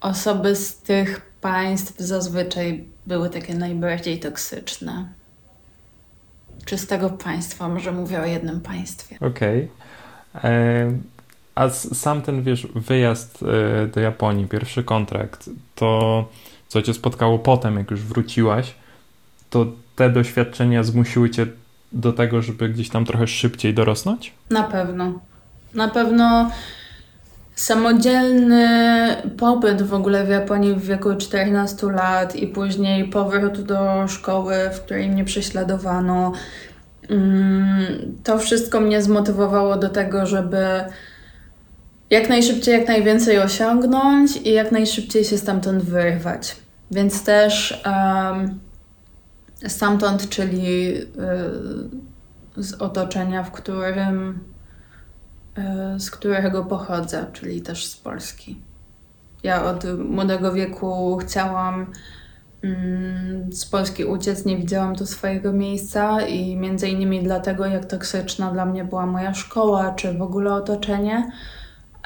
osoby 0.00 0.56
z 0.56 0.78
tych 0.78 1.20
państw 1.40 1.98
zazwyczaj 1.98 2.84
były 3.06 3.30
takie 3.30 3.54
najbardziej 3.54 4.20
toksyczne 4.20 5.08
czystego 6.64 7.10
państwa, 7.10 7.68
może 7.68 7.92
mówię 7.92 8.20
o 8.20 8.26
jednym 8.26 8.60
państwie. 8.60 9.16
Okej. 9.16 9.68
Okay. 10.34 10.50
E, 10.50 10.92
a 11.54 11.68
sam 11.70 12.22
ten, 12.22 12.42
wiesz, 12.42 12.66
wyjazd 12.74 13.40
e, 13.42 13.86
do 13.86 14.00
Japonii, 14.00 14.48
pierwszy 14.48 14.84
kontrakt, 14.84 15.50
to 15.74 16.28
co 16.68 16.82
cię 16.82 16.94
spotkało 16.94 17.38
potem, 17.38 17.76
jak 17.76 17.90
już 17.90 18.00
wróciłaś, 18.00 18.74
to 19.50 19.66
te 19.96 20.10
doświadczenia 20.10 20.82
zmusiły 20.82 21.30
cię 21.30 21.46
do 21.92 22.12
tego, 22.12 22.42
żeby 22.42 22.68
gdzieś 22.68 22.88
tam 22.88 23.04
trochę 23.04 23.26
szybciej 23.26 23.74
dorosnąć? 23.74 24.32
Na 24.50 24.62
pewno. 24.62 25.20
Na 25.74 25.88
pewno 25.88 26.50
samodzielny 27.54 28.66
pobyt 29.38 29.82
w 29.82 29.94
ogóle 29.94 30.24
w 30.24 30.28
Japonii 30.28 30.74
w 30.74 30.84
wieku 30.84 31.16
14 31.16 31.86
lat 31.86 32.36
i 32.36 32.46
później 32.46 33.08
powrót 33.08 33.60
do 33.60 34.08
szkoły, 34.08 34.54
w 34.72 34.80
której 34.80 35.08
mnie 35.08 35.24
prześladowano. 35.24 36.32
Mm, 37.10 38.16
to 38.24 38.38
wszystko 38.38 38.80
mnie 38.80 39.02
zmotywowało 39.02 39.76
do 39.76 39.88
tego, 39.88 40.26
żeby 40.26 40.66
jak 42.10 42.28
najszybciej, 42.28 42.78
jak 42.78 42.88
najwięcej 42.88 43.38
osiągnąć 43.38 44.36
i 44.36 44.52
jak 44.52 44.72
najszybciej 44.72 45.24
się 45.24 45.38
stamtąd 45.38 45.82
wyrwać. 45.82 46.56
Więc 46.90 47.24
też 47.24 47.82
um, 47.86 48.60
stamtąd, 49.68 50.28
czyli 50.28 50.96
y, 50.96 51.04
z 52.56 52.74
otoczenia, 52.74 53.42
w 53.42 53.52
którym 53.52 54.40
z 55.98 56.10
którego 56.10 56.64
pochodzę, 56.64 57.26
czyli 57.32 57.62
też 57.62 57.86
z 57.86 57.96
Polski. 57.96 58.60
Ja 59.42 59.64
od 59.64 59.84
młodego 59.98 60.52
wieku 60.52 61.16
chciałam 61.16 61.86
mm, 62.62 63.52
z 63.52 63.66
Polski 63.66 64.04
uciec, 64.04 64.44
nie 64.44 64.56
widziałam 64.56 64.96
tu 64.96 65.06
swojego 65.06 65.52
miejsca 65.52 66.22
i 66.22 66.56
między 66.56 66.88
innymi 66.88 67.22
dlatego, 67.22 67.66
jak 67.66 67.84
toksyczna 67.84 68.50
dla 68.50 68.66
mnie 68.66 68.84
była 68.84 69.06
moja 69.06 69.34
szkoła, 69.34 69.94
czy 69.94 70.12
w 70.12 70.22
ogóle 70.22 70.54
otoczenie. 70.54 71.30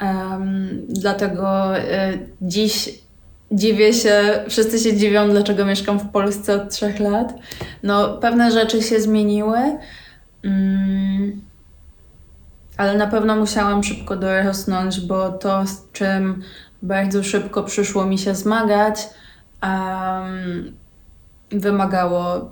Um, 0.01 0.85
dlatego 0.89 1.77
y, 1.77 1.81
dziś 2.41 2.99
dziwię 3.51 3.93
się, 3.93 4.43
wszyscy 4.49 4.79
się 4.79 4.97
dziwią, 4.97 5.29
dlaczego 5.29 5.65
mieszkam 5.65 5.99
w 5.99 6.09
Polsce 6.09 6.55
od 6.55 6.69
trzech 6.69 6.99
lat. 6.99 7.33
No, 7.83 8.17
pewne 8.17 8.51
rzeczy 8.51 8.81
się 8.81 9.01
zmieniły, 9.01 9.57
um, 10.43 11.41
ale 12.77 12.97
na 12.97 13.07
pewno 13.07 13.35
musiałam 13.35 13.83
szybko 13.83 14.15
dorosnąć, 14.15 15.01
bo 15.01 15.29
to, 15.29 15.67
z 15.67 15.91
czym 15.91 16.41
bardzo 16.81 17.23
szybko 17.23 17.63
przyszło 17.63 18.05
mi 18.05 18.17
się 18.17 18.35
zmagać, 18.35 19.09
um, 19.63 20.77
wymagało 21.51 22.51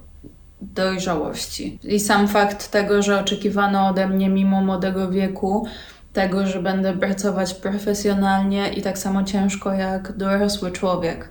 dojrzałości. 0.62 1.80
I 1.84 2.00
sam 2.00 2.28
fakt 2.28 2.72
tego, 2.72 3.02
że 3.02 3.20
oczekiwano 3.20 3.88
ode 3.88 4.08
mnie 4.08 4.30
mimo 4.30 4.62
młodego 4.62 5.10
wieku, 5.10 5.68
tego, 6.14 6.48
że 6.48 6.62
będę 6.62 6.94
pracować 6.94 7.54
profesjonalnie 7.54 8.74
i 8.74 8.82
tak 8.82 8.98
samo 8.98 9.24
ciężko 9.24 9.74
jak 9.74 10.18
dorosły 10.18 10.72
człowiek. 10.72 11.30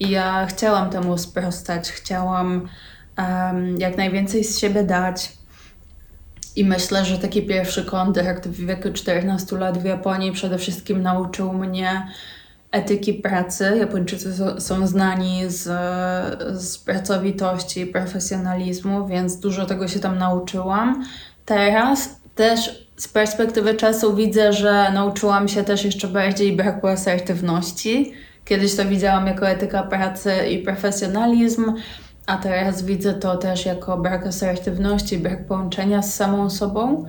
I 0.00 0.10
ja 0.10 0.46
chciałam 0.46 0.90
temu 0.90 1.18
sprostać, 1.18 1.90
chciałam 1.90 2.68
um, 3.18 3.78
jak 3.78 3.96
najwięcej 3.96 4.44
z 4.44 4.58
siebie 4.58 4.84
dać. 4.84 5.32
I 6.56 6.64
myślę, 6.64 7.04
że 7.04 7.18
taki 7.18 7.42
pierwszy 7.42 7.84
kontakt 7.84 8.48
w 8.48 8.66
wieku 8.66 8.92
14 8.92 9.56
lat 9.56 9.78
w 9.78 9.84
Japonii 9.84 10.32
przede 10.32 10.58
wszystkim 10.58 11.02
nauczył 11.02 11.52
mnie 11.52 12.06
etyki 12.72 13.14
pracy. 13.14 13.76
Japończycy 13.78 14.34
są 14.58 14.86
znani 14.86 15.42
z, 15.46 15.62
z 16.60 16.78
pracowitości 16.78 17.80
i 17.80 17.86
profesjonalizmu, 17.86 19.06
więc 19.06 19.40
dużo 19.40 19.66
tego 19.66 19.88
się 19.88 20.00
tam 20.00 20.18
nauczyłam. 20.18 21.04
Teraz 21.44 22.20
też 22.34 22.86
z 22.96 23.08
perspektywy 23.08 23.74
czasu 23.74 24.16
widzę, 24.16 24.52
że 24.52 24.90
nauczyłam 24.92 25.48
się 25.48 25.64
też 25.64 25.84
jeszcze 25.84 26.08
bardziej 26.08 26.56
braku 26.56 26.86
asertywności. 26.86 28.12
Kiedyś 28.44 28.76
to 28.76 28.84
widziałam 28.84 29.26
jako 29.26 29.48
etyka 29.48 29.82
pracy 29.82 30.32
i 30.50 30.58
profesjonalizm, 30.58 31.72
a 32.26 32.36
teraz 32.36 32.84
widzę 32.84 33.14
to 33.14 33.36
też 33.36 33.66
jako 33.66 33.98
brak 33.98 34.26
asertywności, 34.26 35.18
brak 35.18 35.46
połączenia 35.46 36.02
z 36.02 36.14
samą 36.14 36.50
sobą, 36.50 37.06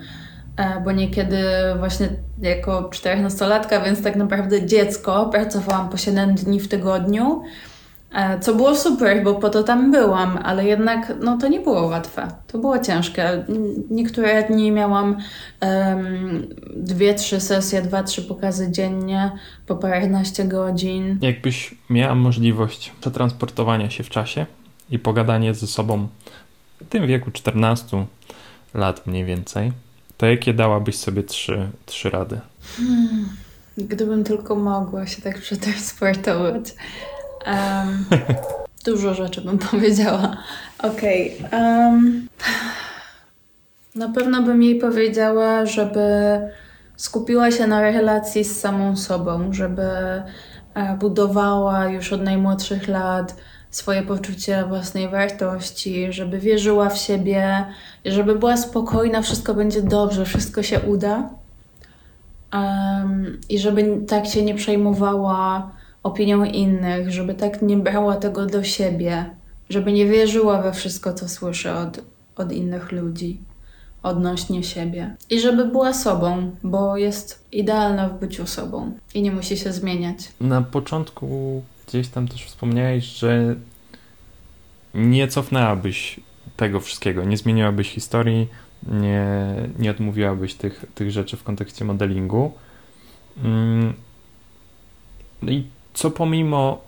e, 0.57 0.81
bo 0.81 0.91
niekiedy 0.91 1.43
właśnie 1.79 2.09
jako 2.41 2.81
14-latka, 2.81 3.85
więc 3.85 4.03
tak 4.03 4.15
naprawdę 4.15 4.65
dziecko, 4.65 5.25
pracowałam 5.25 5.89
po 5.89 5.97
7 5.97 6.35
dni 6.35 6.59
w 6.59 6.67
tygodniu 6.67 7.43
E, 8.11 8.39
co 8.39 8.55
było 8.55 8.75
super, 8.75 9.23
bo 9.23 9.35
po 9.35 9.49
to 9.49 9.63
tam 9.63 9.91
byłam, 9.91 10.39
ale 10.43 10.65
jednak 10.65 11.13
no, 11.21 11.37
to 11.37 11.47
nie 11.47 11.59
było 11.59 11.81
łatwe. 11.81 12.27
To 12.47 12.57
było 12.57 12.79
ciężkie. 12.79 13.45
Niektóre 13.89 14.43
dni 14.43 14.71
miałam 14.71 15.17
um, 15.61 16.47
dwie, 16.75 17.13
trzy 17.13 17.39
sesje, 17.39 17.81
dwa, 17.81 18.03
trzy 18.03 18.21
pokazy 18.21 18.71
dziennie 18.71 19.31
po 19.65 19.75
paręnaście 19.75 20.45
godzin. 20.45 21.19
Jakbyś 21.21 21.75
miała 21.89 22.15
możliwość 22.15 22.91
przetransportowania 23.01 23.89
się 23.89 24.03
w 24.03 24.09
czasie 24.09 24.45
i 24.89 24.99
pogadanie 24.99 25.53
ze 25.53 25.67
sobą 25.67 26.07
w 26.81 26.89
tym 26.89 27.07
wieku 27.07 27.31
14 27.31 28.05
lat 28.73 29.07
mniej 29.07 29.25
więcej, 29.25 29.71
to 30.17 30.25
jakie 30.25 30.53
dałabyś 30.53 30.97
sobie 30.97 31.23
trzy, 31.23 31.69
trzy 31.85 32.09
rady? 32.09 32.39
Hmm, 32.77 33.29
gdybym 33.77 34.23
tylko 34.23 34.55
mogła 34.55 35.07
się 35.07 35.21
tak 35.21 35.41
przetransportować. 35.41 36.75
Um, 37.47 38.05
dużo 38.85 39.13
rzeczy 39.13 39.41
bym 39.41 39.57
powiedziała. 39.57 40.37
Okej. 40.79 41.37
Okay, 41.45 41.59
um, 41.59 42.27
na 43.95 44.09
pewno 44.09 44.43
bym 44.43 44.63
jej 44.63 44.79
powiedziała, 44.79 45.65
żeby 45.65 46.01
skupiła 46.95 47.51
się 47.51 47.67
na 47.67 47.81
relacji 47.81 48.43
z 48.43 48.59
samą 48.59 48.97
sobą, 48.97 49.53
żeby 49.53 49.81
e, 50.73 50.97
budowała 50.99 51.87
już 51.87 52.13
od 52.13 52.21
najmłodszych 52.21 52.87
lat 52.87 53.35
swoje 53.71 54.01
poczucie 54.03 54.65
własnej 54.67 55.09
wartości, 55.09 56.13
żeby 56.13 56.39
wierzyła 56.39 56.89
w 56.89 56.97
siebie, 56.97 57.65
żeby 58.05 58.35
była 58.35 58.57
spokojna, 58.57 59.21
wszystko 59.21 59.53
będzie 59.53 59.81
dobrze, 59.81 60.25
wszystko 60.25 60.63
się 60.63 60.79
uda. 60.79 61.29
Um, 62.53 63.37
I 63.49 63.59
żeby 63.59 64.01
tak 64.07 64.27
się 64.27 64.43
nie 64.43 64.55
przejmowała 64.55 65.71
opinią 66.03 66.43
innych, 66.43 67.11
żeby 67.11 67.33
tak 67.33 67.61
nie 67.61 67.77
brała 67.77 68.15
tego 68.15 68.45
do 68.45 68.63
siebie, 68.63 69.25
żeby 69.69 69.91
nie 69.91 70.05
wierzyła 70.05 70.61
we 70.61 70.73
wszystko, 70.73 71.13
co 71.13 71.29
słyszy 71.29 71.71
od, 71.71 71.99
od 72.35 72.51
innych 72.51 72.91
ludzi 72.91 73.41
odnośnie 74.03 74.63
siebie. 74.63 75.15
I 75.29 75.39
żeby 75.39 75.65
była 75.65 75.93
sobą, 75.93 76.51
bo 76.63 76.97
jest 76.97 77.43
idealna 77.51 78.09
w 78.09 78.19
byciu 78.19 78.47
sobą 78.47 78.91
i 79.13 79.21
nie 79.21 79.31
musi 79.31 79.57
się 79.57 79.73
zmieniać. 79.73 80.17
Na 80.41 80.61
początku 80.61 81.61
gdzieś 81.87 82.07
tam 82.07 82.27
też 82.27 82.43
wspomniałeś, 82.43 83.05
że 83.05 83.55
nie 84.93 85.27
cofnęłabyś 85.27 86.19
tego 86.57 86.79
wszystkiego, 86.79 87.23
nie 87.23 87.37
zmieniłabyś 87.37 87.89
historii, 87.89 88.47
nie, 88.87 89.25
nie 89.79 89.91
odmówiłabyś 89.91 90.53
tych, 90.53 90.85
tych 90.95 91.11
rzeczy 91.11 91.37
w 91.37 91.43
kontekście 91.43 91.85
modelingu. 91.85 92.53
Mm, 93.43 93.93
I 95.41 95.63
co 95.93 96.11
pomimo 96.11 96.81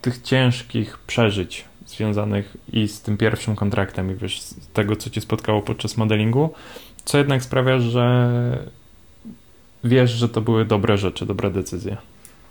tych 0.00 0.22
ciężkich 0.22 0.98
przeżyć 0.98 1.64
związanych 1.86 2.56
i 2.72 2.88
z 2.88 3.02
tym 3.02 3.16
pierwszym 3.16 3.56
kontraktem, 3.56 4.10
i 4.10 4.14
wiesz, 4.14 4.40
z 4.40 4.68
tego, 4.68 4.96
co 4.96 5.10
cię 5.10 5.20
spotkało 5.20 5.62
podczas 5.62 5.96
modelingu, 5.96 6.50
co 7.04 7.18
jednak 7.18 7.42
sprawia, 7.42 7.78
że 7.78 8.66
wiesz, 9.84 10.10
że 10.10 10.28
to 10.28 10.40
były 10.40 10.64
dobre 10.64 10.98
rzeczy, 10.98 11.26
dobre 11.26 11.50
decyzje. 11.50 11.96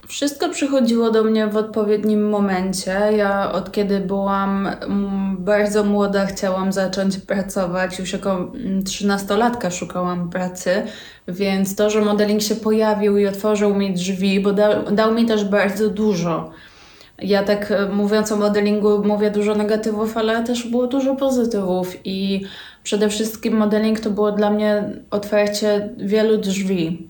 Wszystko 0.09 0.49
przychodziło 0.49 1.11
do 1.11 1.23
mnie 1.23 1.47
w 1.47 1.57
odpowiednim 1.57 2.29
momencie. 2.29 2.91
Ja 3.17 3.51
od 3.51 3.71
kiedy 3.71 3.99
byłam 3.99 4.67
mm, 4.67 5.37
bardzo 5.39 5.83
młoda, 5.83 6.25
chciałam 6.25 6.71
zacząć 6.71 7.17
pracować. 7.17 7.99
Już 7.99 8.13
jako 8.13 8.51
trzynastolatka 8.85 9.71
szukałam 9.71 10.29
pracy, 10.29 10.83
więc 11.27 11.75
to, 11.75 11.89
że 11.89 12.01
modeling 12.01 12.41
się 12.41 12.55
pojawił 12.55 13.17
i 13.17 13.27
otworzył 13.27 13.75
mi 13.75 13.93
drzwi, 13.93 14.39
bo 14.39 14.53
dał, 14.53 14.91
dał 14.91 15.13
mi 15.13 15.25
też 15.25 15.45
bardzo 15.45 15.89
dużo. 15.89 16.51
Ja 17.21 17.43
tak 17.43 17.71
e, 17.71 17.89
mówiąc 17.89 18.31
o 18.31 18.35
modelingu 18.35 19.03
mówię 19.03 19.31
dużo 19.31 19.55
negatywów, 19.55 20.17
ale 20.17 20.43
też 20.43 20.67
było 20.67 20.87
dużo 20.87 21.15
pozytywów 21.15 21.95
i 22.05 22.45
przede 22.83 23.09
wszystkim 23.09 23.57
modeling 23.57 23.99
to 23.99 24.09
było 24.09 24.31
dla 24.31 24.49
mnie 24.49 24.83
otwarcie 25.11 25.89
wielu 25.97 26.37
drzwi 26.37 27.09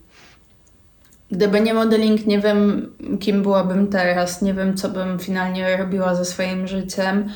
Gdyby 1.31 1.61
nie 1.61 1.73
modeling, 1.73 2.25
nie 2.25 2.39
wiem, 2.39 2.89
kim 3.19 3.41
byłabym 3.41 3.87
teraz, 3.87 4.41
nie 4.41 4.53
wiem, 4.53 4.77
co 4.77 4.89
bym 4.89 5.19
finalnie 5.19 5.77
robiła 5.77 6.15
ze 6.15 6.25
swoim 6.25 6.67
życiem. 6.67 7.29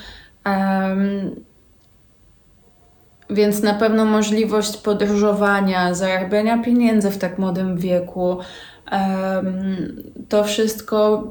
Um, 0.46 1.36
więc 3.30 3.62
na 3.62 3.74
pewno 3.74 4.06
możliwość 4.06 4.78
podróżowania, 4.78 5.94
zarabiania 5.94 6.64
pieniędzy 6.64 7.12
w 7.12 7.18
tak 7.18 7.40
młodym 7.40 7.78
wieku, 7.78 8.38
um, 8.92 10.04
to 10.30 10.44
wszystko 10.44 11.24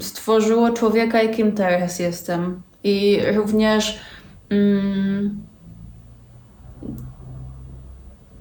stworzyło 0.00 0.70
człowieka, 0.70 1.22
jakim 1.22 1.52
teraz 1.52 1.98
jestem. 1.98 2.62
I 2.84 3.20
również. 3.34 4.00
Um, 4.50 5.53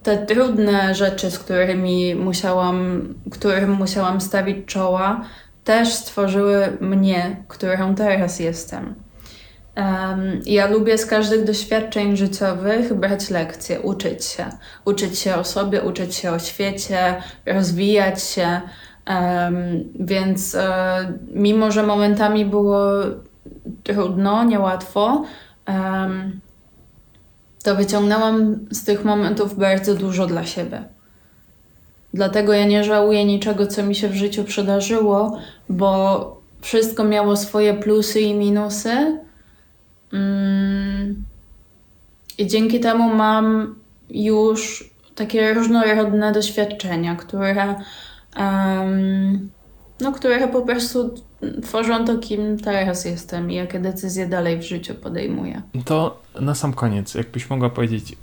te 0.03 0.17
trudne 0.17 0.95
rzeczy, 0.95 1.31
z 1.31 1.39
którymi 1.39 2.15
musiałam, 2.15 3.07
którym 3.31 3.71
musiałam 3.71 4.21
stawić 4.21 4.65
czoła, 4.65 5.21
też 5.63 5.93
stworzyły 5.93 6.77
mnie, 6.81 7.35
którą 7.47 7.95
teraz 7.95 8.39
jestem. 8.39 8.95
Um, 9.77 10.41
ja 10.45 10.67
lubię 10.67 10.97
z 10.97 11.05
każdych 11.05 11.43
doświadczeń 11.43 12.17
życiowych 12.17 12.93
brać 12.93 13.29
lekcje, 13.29 13.79
uczyć 13.79 14.25
się. 14.25 14.45
Uczyć 14.85 15.19
się 15.19 15.35
o 15.35 15.43
sobie, 15.43 15.81
uczyć 15.81 16.15
się 16.15 16.31
o 16.31 16.39
świecie, 16.39 17.15
rozwijać 17.45 18.23
się. 18.23 18.61
Um, 19.07 19.83
więc 19.99 20.55
um, 20.55 21.19
mimo, 21.33 21.71
że 21.71 21.83
momentami 21.83 22.45
było 22.45 22.81
trudno, 23.83 24.43
niełatwo, 24.43 25.23
um, 25.67 26.39
to 27.64 27.76
wyciągnęłam 27.76 28.59
z 28.72 28.84
tych 28.84 29.05
momentów 29.05 29.57
bardzo 29.59 29.95
dużo 29.95 30.28
dla 30.28 30.45
siebie. 30.45 30.84
Dlatego 32.14 32.53
ja 32.53 32.66
nie 32.66 32.84
żałuję 32.84 33.26
niczego, 33.26 33.68
co 33.68 33.84
mi 33.84 33.95
się 33.95 34.09
w 34.09 34.16
życiu 34.16 34.43
przydarzyło, 34.43 35.39
bo 35.70 36.41
wszystko 36.61 37.03
miało 37.03 37.38
swoje 37.38 37.74
plusy 37.74 38.22
i 38.22 38.34
minusy. 38.34 39.20
Mm. 40.14 41.24
I 42.38 42.47
dzięki 42.47 42.80
temu 42.80 43.16
mam 43.16 43.76
już 44.09 44.89
takie 45.16 45.53
różnorodne 45.53 46.32
doświadczenia, 46.32 47.16
które 47.16 47.76
um, 48.38 49.49
no, 50.01 50.11
które 50.11 50.47
po 50.47 50.61
prostu 50.61 51.15
tworzą 51.63 52.05
to, 52.05 52.17
kim 52.17 52.59
teraz 52.59 53.05
jestem 53.05 53.51
i 53.51 53.55
jakie 53.55 53.79
decyzje 53.79 54.27
dalej 54.27 54.59
w 54.59 54.63
życiu 54.63 54.95
podejmuję. 54.95 55.61
To 55.85 56.21
na 56.41 56.55
sam 56.55 56.73
koniec, 56.73 57.15
jakbyś 57.15 57.49
mogła 57.49 57.69
powiedzieć, 57.69 58.15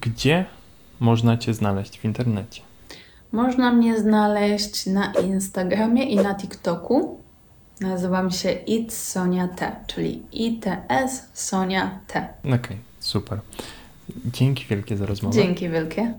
gdzie 0.00 0.44
można 1.00 1.36
Cię 1.36 1.54
znaleźć 1.54 1.98
w 1.98 2.04
internecie? 2.04 2.62
Można 3.32 3.72
mnie 3.72 4.00
znaleźć 4.00 4.86
na 4.86 5.12
Instagramie 5.12 6.04
i 6.04 6.16
na 6.16 6.34
TikToku. 6.34 7.20
Nazywam 7.80 8.30
się 8.30 8.52
It 8.52 8.92
Sonia 8.92 9.48
T, 9.48 9.76
czyli 9.86 10.22
ITS 10.32 11.22
Sonia 11.32 11.98
T. 12.06 12.28
Okej, 12.44 12.76
super. 13.00 13.40
Dzięki 14.24 14.64
wielkie 14.64 14.96
za 14.96 15.06
rozmowę. 15.06 15.34
Dzięki 15.34 15.68
wielkie. 15.68 16.14